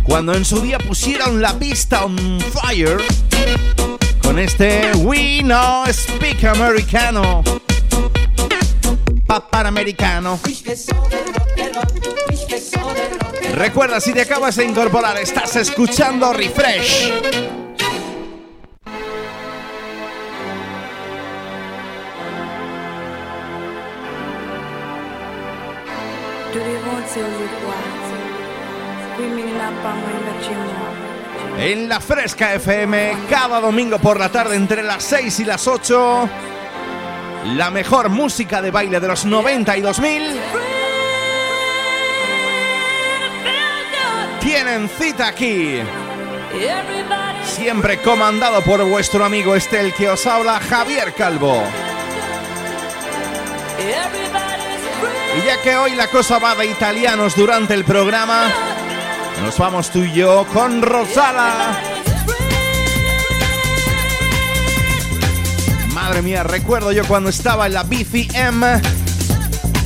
[0.02, 2.98] Cuando en su día pusieron la pista on fire
[4.22, 7.42] con este We No Speak Americano.
[9.26, 10.38] Papanamericano.
[13.54, 17.55] Recuerda, si te acabas de incorporar, estás escuchando Refresh.
[31.66, 36.28] En la Fresca FM, cada domingo por la tarde entre las 6 y las 8.
[37.56, 40.40] La mejor música de baile de los 90 y 2000.
[44.38, 45.80] Tienen cita aquí.
[47.44, 51.64] Siempre comandado por vuestro amigo este el que os habla, Javier Calvo.
[55.36, 58.52] Y ya que hoy la cosa va de italianos durante el programa,
[59.42, 61.78] nos vamos tú y yo con Rosala.
[65.94, 68.64] Madre mía, recuerdo yo cuando estaba en la BCM,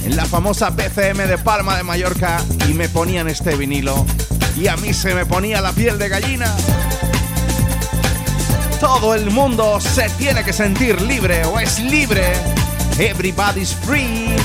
[0.04, 4.04] en la famosa BCM de Palma de Mallorca, y me ponían este vinilo,
[4.56, 6.54] y a mí se me ponía la piel de gallina.
[8.80, 12.32] Todo el mundo se tiene que sentir libre o es libre.
[12.98, 14.36] Everybody's free.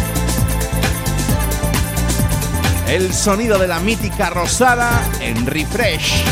[2.87, 6.23] El sonido de la mítica Rosada en Refresh.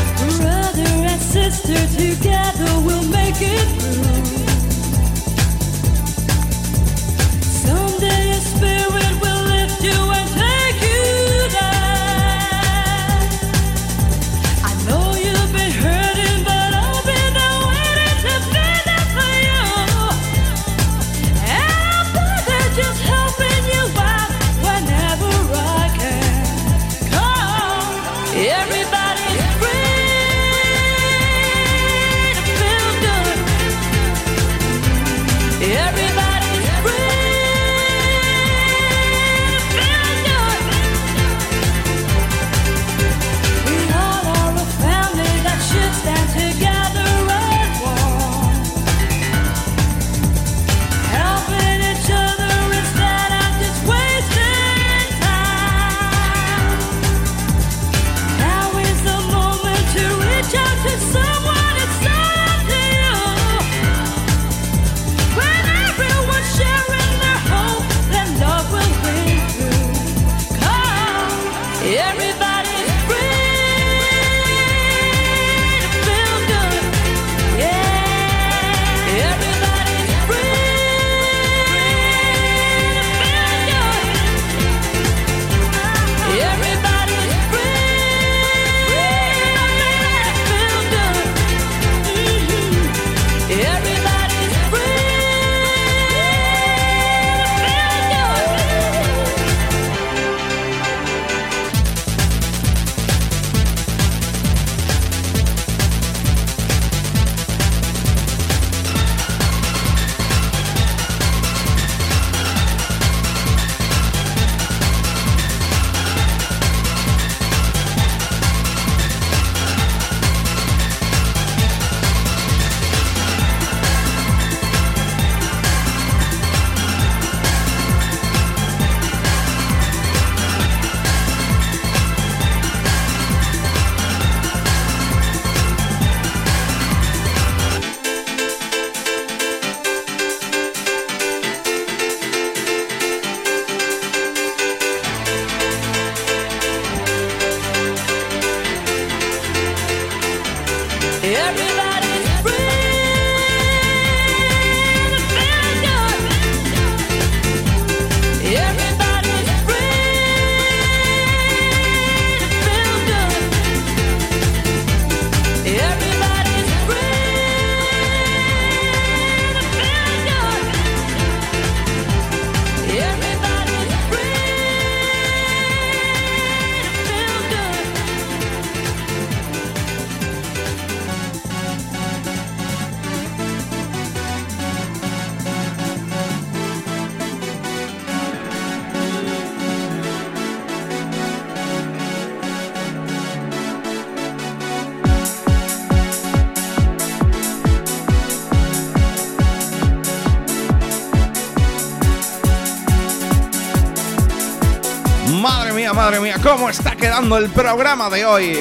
[206.44, 208.58] Cómo está quedando el programa de hoy.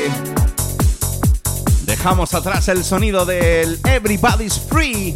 [1.85, 5.13] Dejamos atrás el sonido del Everybody's Free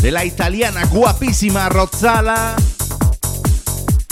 [0.00, 2.56] de la italiana guapísima Rozzala.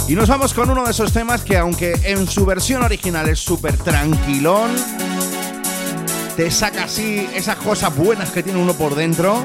[0.07, 3.39] Y nos vamos con uno de esos temas que aunque en su versión original es
[3.39, 4.71] súper tranquilón,
[6.37, 9.43] te saca así esas cosas buenas que tiene uno por dentro.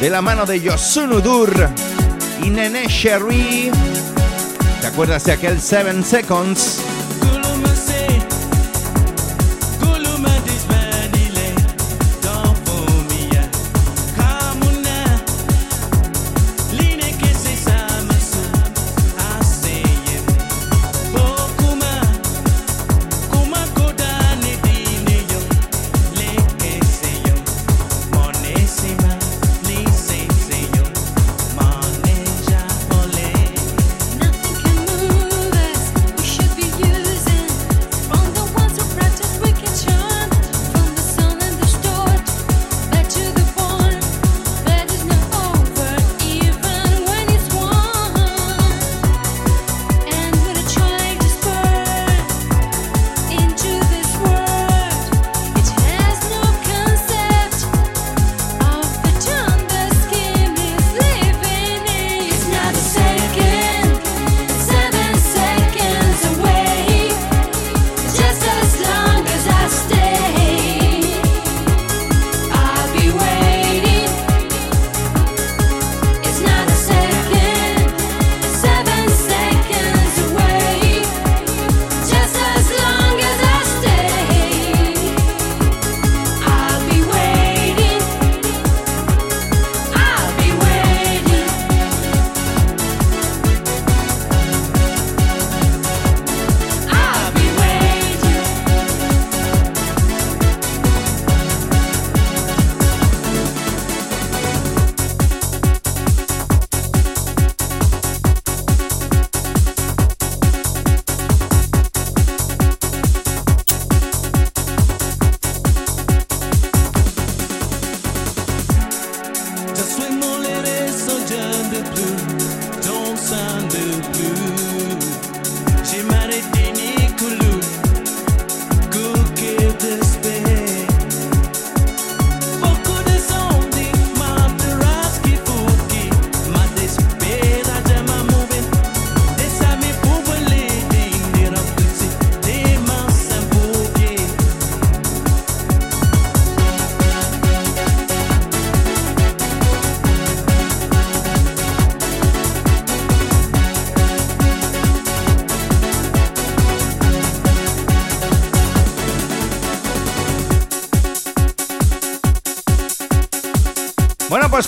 [0.00, 1.68] De la mano de Yosunudur
[2.42, 3.70] y Nene Sherry.
[5.00, 6.79] ¿Te acuerdas de aquel 7 Seconds?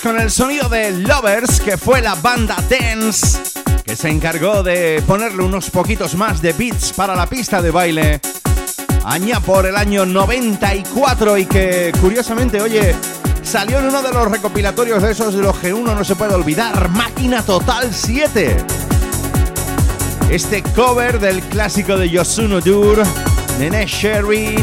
[0.03, 3.39] Con el sonido de Lovers, que fue la banda Dance,
[3.85, 8.19] que se encargó de ponerle unos poquitos más de beats para la pista de baile,
[9.05, 12.93] aña por el año 94 y que curiosamente, oye,
[13.43, 16.33] salió en uno de los recopilatorios de esos de los que uno no se puede
[16.33, 18.57] olvidar, Máquina Total 7.
[20.29, 23.01] Este cover del clásico de Yosuno Dur,
[23.57, 24.55] Nene Sherry,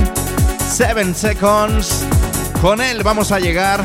[0.69, 2.05] 7 Seconds.
[2.61, 3.83] Con él vamos a llegar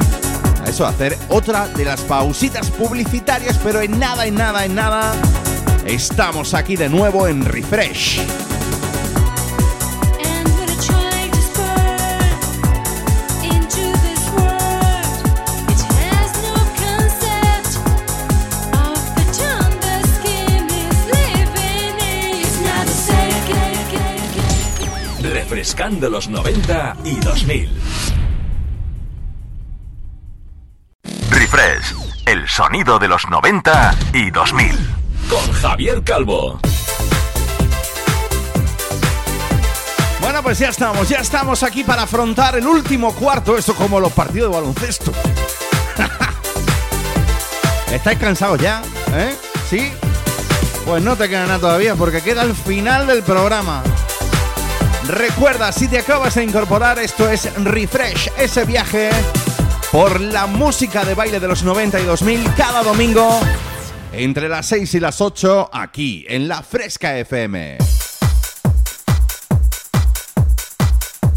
[0.65, 4.73] a eso, a hacer otra de las pausitas publicitarias, pero en nada, en nada, en
[4.73, 5.13] nada,
[5.85, 8.21] estamos aquí de nuevo en Refresh.
[25.21, 27.84] Refrescando los 90 y 2000.
[32.55, 34.71] Sonido de los 90 y 2000.
[35.29, 36.57] Con Javier Calvo.
[40.21, 44.13] Bueno, pues ya estamos, ya estamos aquí para afrontar el último cuarto, esto como los
[44.13, 45.11] partidos de baloncesto.
[47.91, 48.81] ¿Estáis cansados ya?
[49.13, 49.35] ¿Eh?
[49.69, 49.91] ¿Sí?
[50.85, 53.83] Pues no te queda nada todavía porque queda el final del programa.
[55.09, 59.09] Recuerda, si te acabas de incorporar, esto es Refresh, ese viaje
[59.95, 63.39] por la música de baile de los 90 y 2000 cada domingo
[64.11, 67.77] entre las 6 y las 8 aquí en la Fresca FM.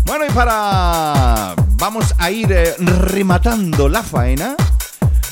[0.04, 1.54] Bueno, y para...
[1.76, 4.56] Vamos a ir eh, rematando la faena.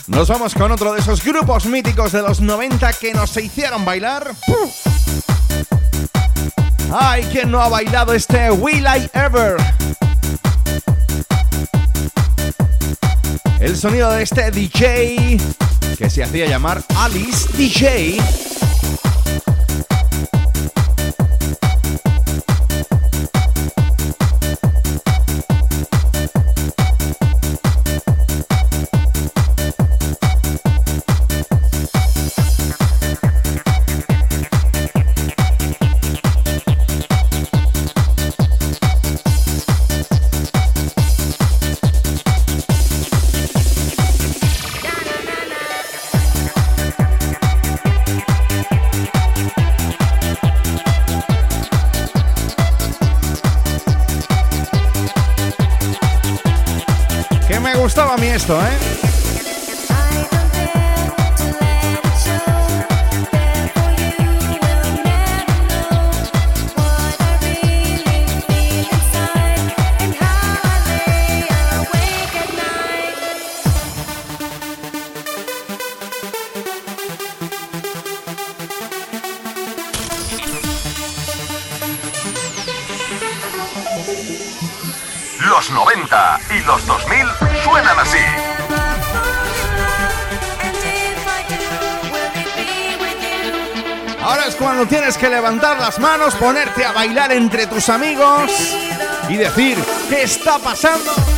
[0.06, 4.30] Nos vamos con otro de esos grupos míticos de los 90 que nos hicieron bailar.
[4.46, 4.86] ¡Puf!
[6.92, 9.56] Ay, ¿quién no ha bailado este Will I Ever?
[13.66, 15.38] El sonido de este DJ
[15.98, 18.16] que se hacía llamar Alice DJ.
[58.36, 58.95] Esto, ¿eh?
[95.16, 98.76] Que levantar las manos, ponerte a bailar entre tus amigos
[99.28, 99.78] y decir,
[100.08, 101.35] ¿qué está pasando?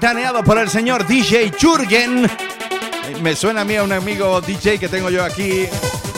[0.00, 2.24] Capitaneado por el señor DJ Jürgen.
[2.24, 5.66] Eh, Me suena a mí a un amigo DJ que tengo yo aquí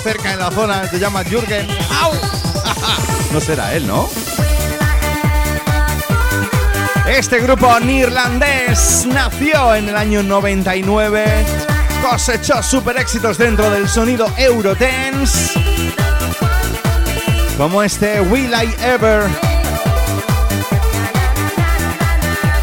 [0.05, 1.67] cerca en la zona, se llama Jürgen.
[2.01, 2.13] ¡Au!
[3.33, 4.09] No será él, ¿no?
[7.09, 11.45] Este grupo neerlandés nació en el año 99,
[12.09, 15.59] cosechó super éxitos dentro del sonido Eurodance,
[17.59, 19.25] como este Will I Ever.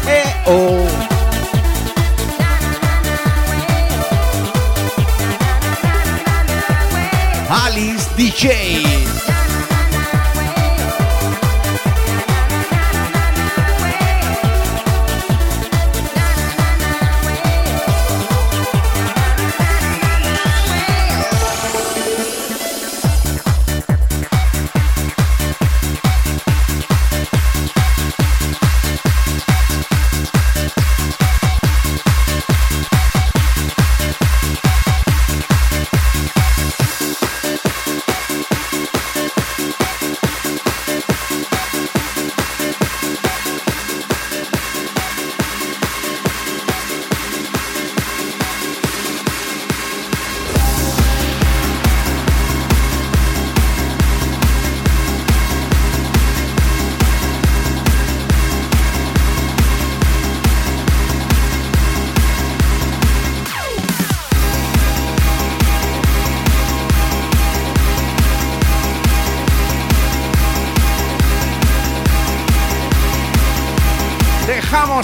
[0.08, 1.09] Eh, oh.
[7.52, 8.99] Alice DJ.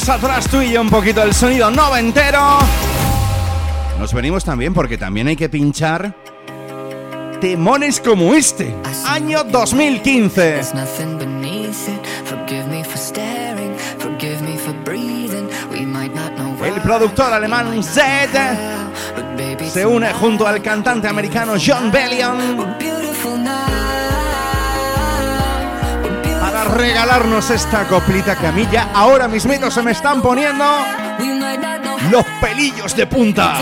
[0.07, 2.59] Dejamos atrás tú y yo un poquito el sonido noventero.
[3.99, 6.15] Nos venimos también porque también hay que pinchar
[7.41, 8.73] temones como este.
[9.09, 10.31] Año 2015.
[10.41, 12.07] There's nothing beneath it.
[12.24, 15.49] Forgive me for staring, forgive me for breathing.
[15.73, 18.31] We might not know El productor alemán Zed
[19.73, 22.77] se une junto al cantante americano John Bellion
[26.77, 30.65] regalarnos esta coplita que a mí ya ahora mismito se me están poniendo
[32.11, 33.59] los pelillos de punta.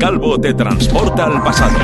[0.00, 1.76] Calvo te transporta al pasado.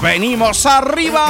[0.00, 1.26] Venimos arriba.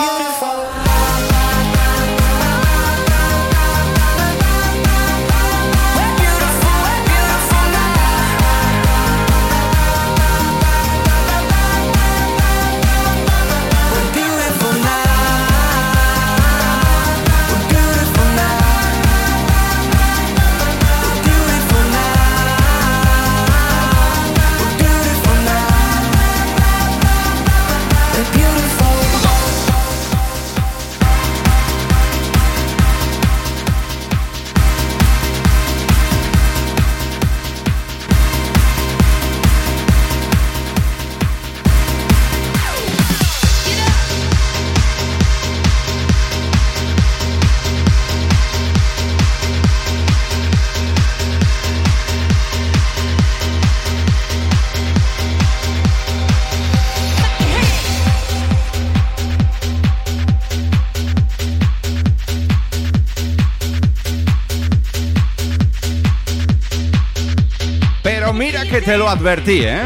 [69.12, 69.82] Advertí, ¿eh?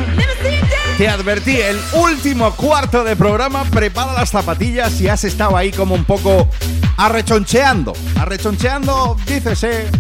[0.99, 5.95] Te advertí, el último cuarto de programa, prepara las zapatillas y has estado ahí como
[5.95, 6.49] un poco
[6.97, 7.93] arrechoncheando.
[8.19, 9.91] Arrechoncheando, dícese,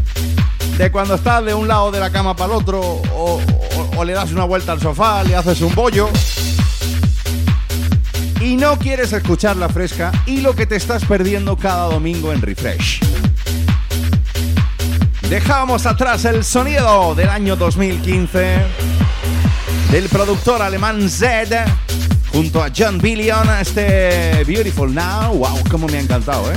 [0.78, 4.04] de cuando estás de un lado de la cama para el otro, o, o- o
[4.04, 6.08] le das una vuelta al sofá, le haces un bollo.
[8.40, 12.40] Y no quieres escuchar la fresca y lo que te estás perdiendo cada domingo en
[12.40, 13.00] Refresh.
[15.28, 18.58] Dejamos atrás el sonido del año 2015
[19.90, 21.54] del productor alemán Zed
[22.32, 25.32] junto a John Billion, este Beautiful Now.
[25.34, 26.56] Wow, cómo me ha encantado, ¿eh?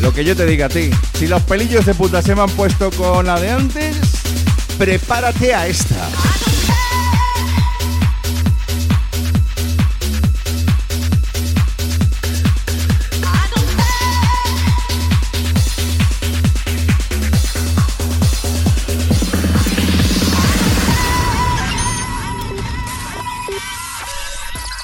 [0.00, 2.50] Lo que yo te diga a ti, si los pelillos de puta se me han
[2.50, 3.96] puesto con la de antes,
[4.78, 5.91] prepárate a esta.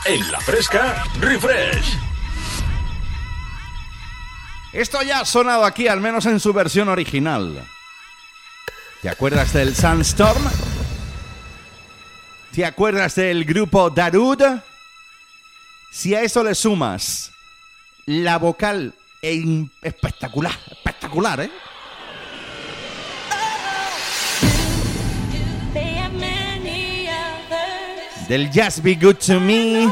[0.08, 1.98] En la fresca, refresh.
[4.72, 7.62] Esto ya ha sonado aquí, al menos en su versión original.
[9.02, 10.42] ¿Te acuerdas del Sandstorm?
[12.54, 14.42] ¿Te acuerdas del grupo Darud?
[15.90, 17.30] Si a eso le sumas
[18.06, 21.50] la vocal e espectacular, espectacular, ¿eh?
[28.28, 29.88] del Just Be Good to Me.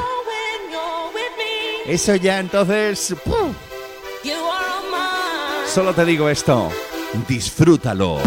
[1.86, 3.14] Eso ya entonces...
[3.24, 3.54] ¡pum!
[5.72, 6.70] Solo te digo esto,
[7.28, 8.18] disfrútalo.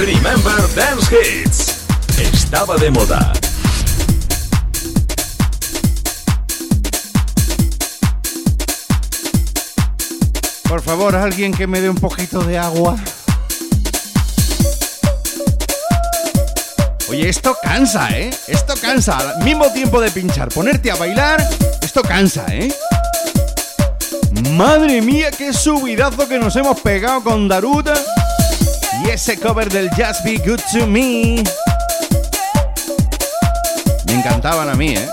[0.00, 1.84] Remember Dance Hits.
[2.18, 3.34] Estaba de moda.
[10.66, 12.96] Por favor, alguien que me dé un poquito de agua.
[17.10, 18.30] Oye, esto cansa, ¿eh?
[18.48, 19.18] Esto cansa.
[19.18, 21.46] Al mismo tiempo de pinchar, ponerte a bailar,
[21.82, 22.74] esto cansa, ¿eh?
[24.52, 27.92] Madre mía, qué subidazo que nos hemos pegado con Daruta.
[29.04, 31.42] Y ese cover del Just Be Good to Me.
[34.06, 35.08] Me encantaban a mí, ¿eh?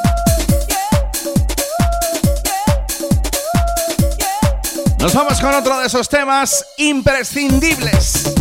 [4.99, 8.33] Nos vamos con otro de esos temas imprescindibles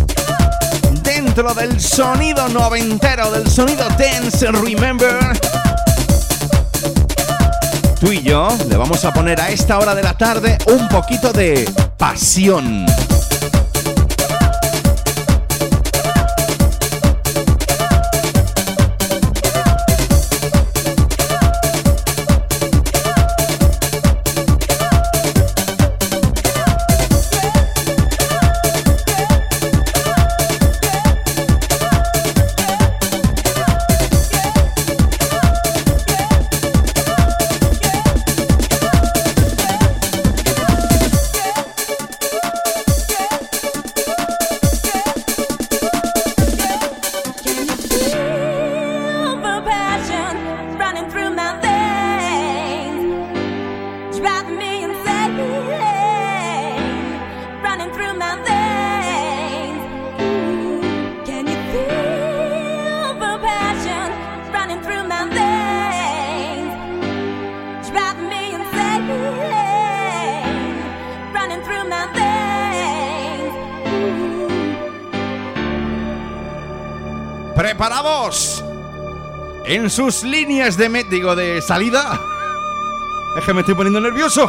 [1.02, 5.39] dentro del sonido noventero, del sonido dance, remember.
[8.01, 11.32] Tú y yo le vamos a poner a esta hora de la tarde un poquito
[11.32, 12.85] de pasión.
[79.77, 82.19] En sus líneas de digo, de salida.
[83.36, 84.48] Es que me estoy poniendo nervioso.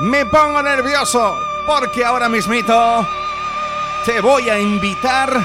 [0.00, 3.06] Me pongo nervioso porque ahora mismito
[4.04, 5.40] te voy a invitar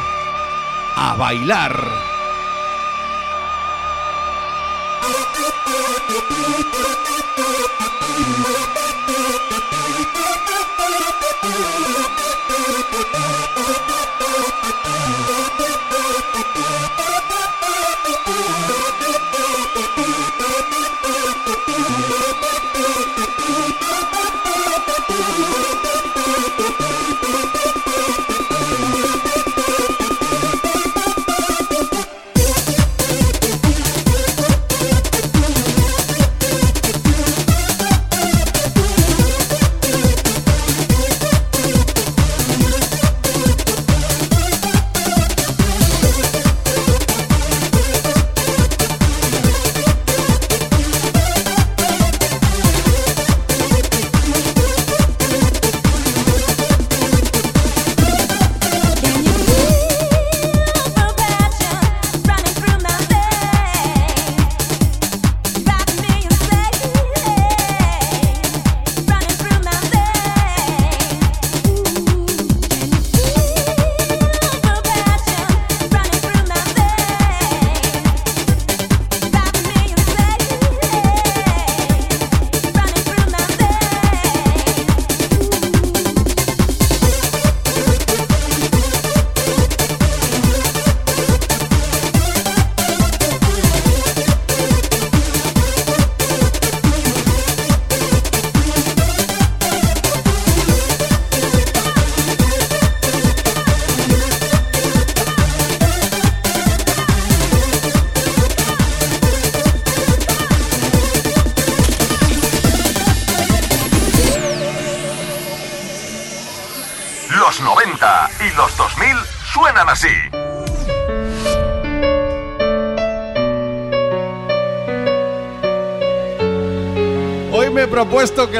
[0.95, 2.13] a bailar.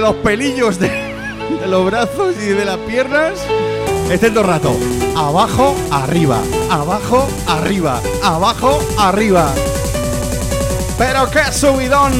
[0.03, 0.91] Los pelillos de,
[1.65, 3.39] los brazos y de las piernas
[4.11, 4.77] estén todo el rato.
[5.15, 9.53] Abajo, arriba, abajo, arriba, abajo, arriba.
[10.97, 12.11] Pero qué subidón.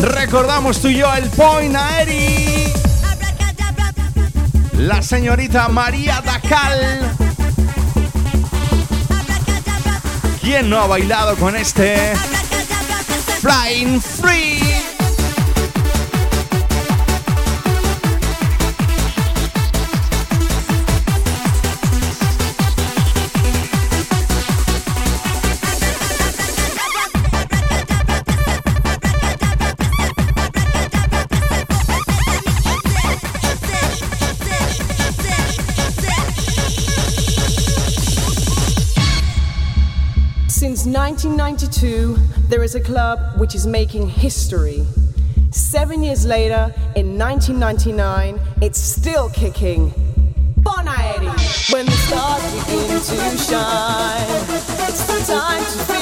[0.00, 2.72] Recordamos tú y yo el Point Aeri.
[4.78, 7.16] La señorita María Dacal.
[10.40, 12.12] ¿Quién no ha bailado con este
[13.40, 14.65] Flying Free?
[41.34, 42.16] 1992,
[42.48, 44.86] there is a club which is making history.
[45.50, 49.92] Seven years later, in 1999, it's still kicking.
[50.58, 51.26] Bon Aeri!
[51.72, 54.26] When the stars begin to shine,
[54.88, 55.95] it's the time to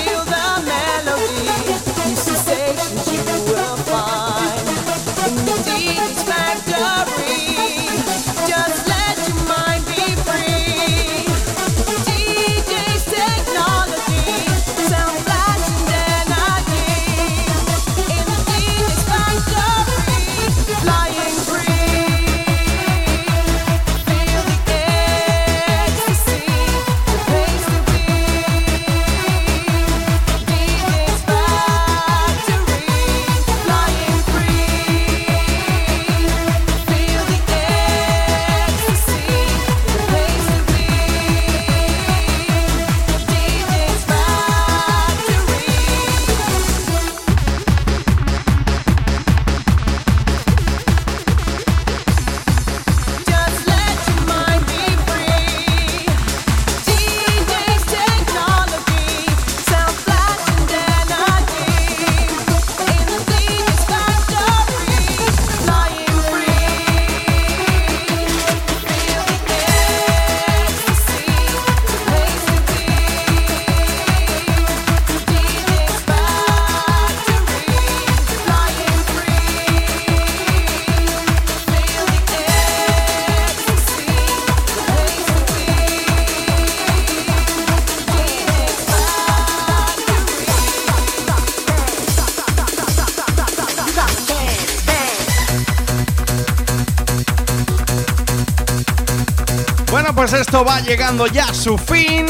[100.66, 102.26] Va llegando ya a su fin.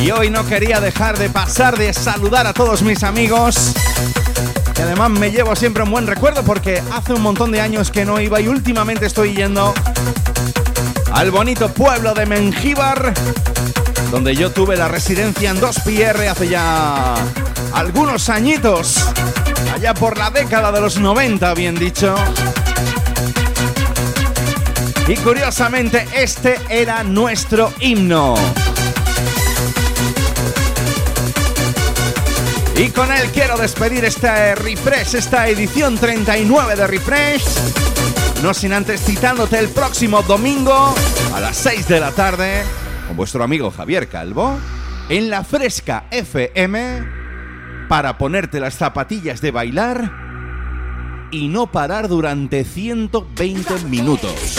[0.00, 3.72] Y hoy no quería dejar de pasar de saludar a todos mis amigos.
[4.74, 8.04] Que además me llevo siempre un buen recuerdo porque hace un montón de años que
[8.04, 9.74] no iba y últimamente estoy yendo
[11.12, 13.12] al bonito pueblo de Mengíbar,
[14.10, 17.14] donde yo tuve la residencia en 2PR hace ya
[17.74, 18.96] algunos añitos,
[19.74, 22.14] allá por la década de los 90, bien dicho.
[25.08, 28.34] Y curiosamente este era nuestro himno.
[32.76, 37.44] Y con él quiero despedir este refresh, esta edición 39 de refresh.
[38.42, 40.94] No sin antes citándote el próximo domingo
[41.34, 42.62] a las 6 de la tarde
[43.06, 44.58] con vuestro amigo Javier Calvo
[45.08, 47.22] en la Fresca FM
[47.88, 50.10] para ponerte las zapatillas de bailar
[51.30, 54.58] y no parar durante 120 minutos.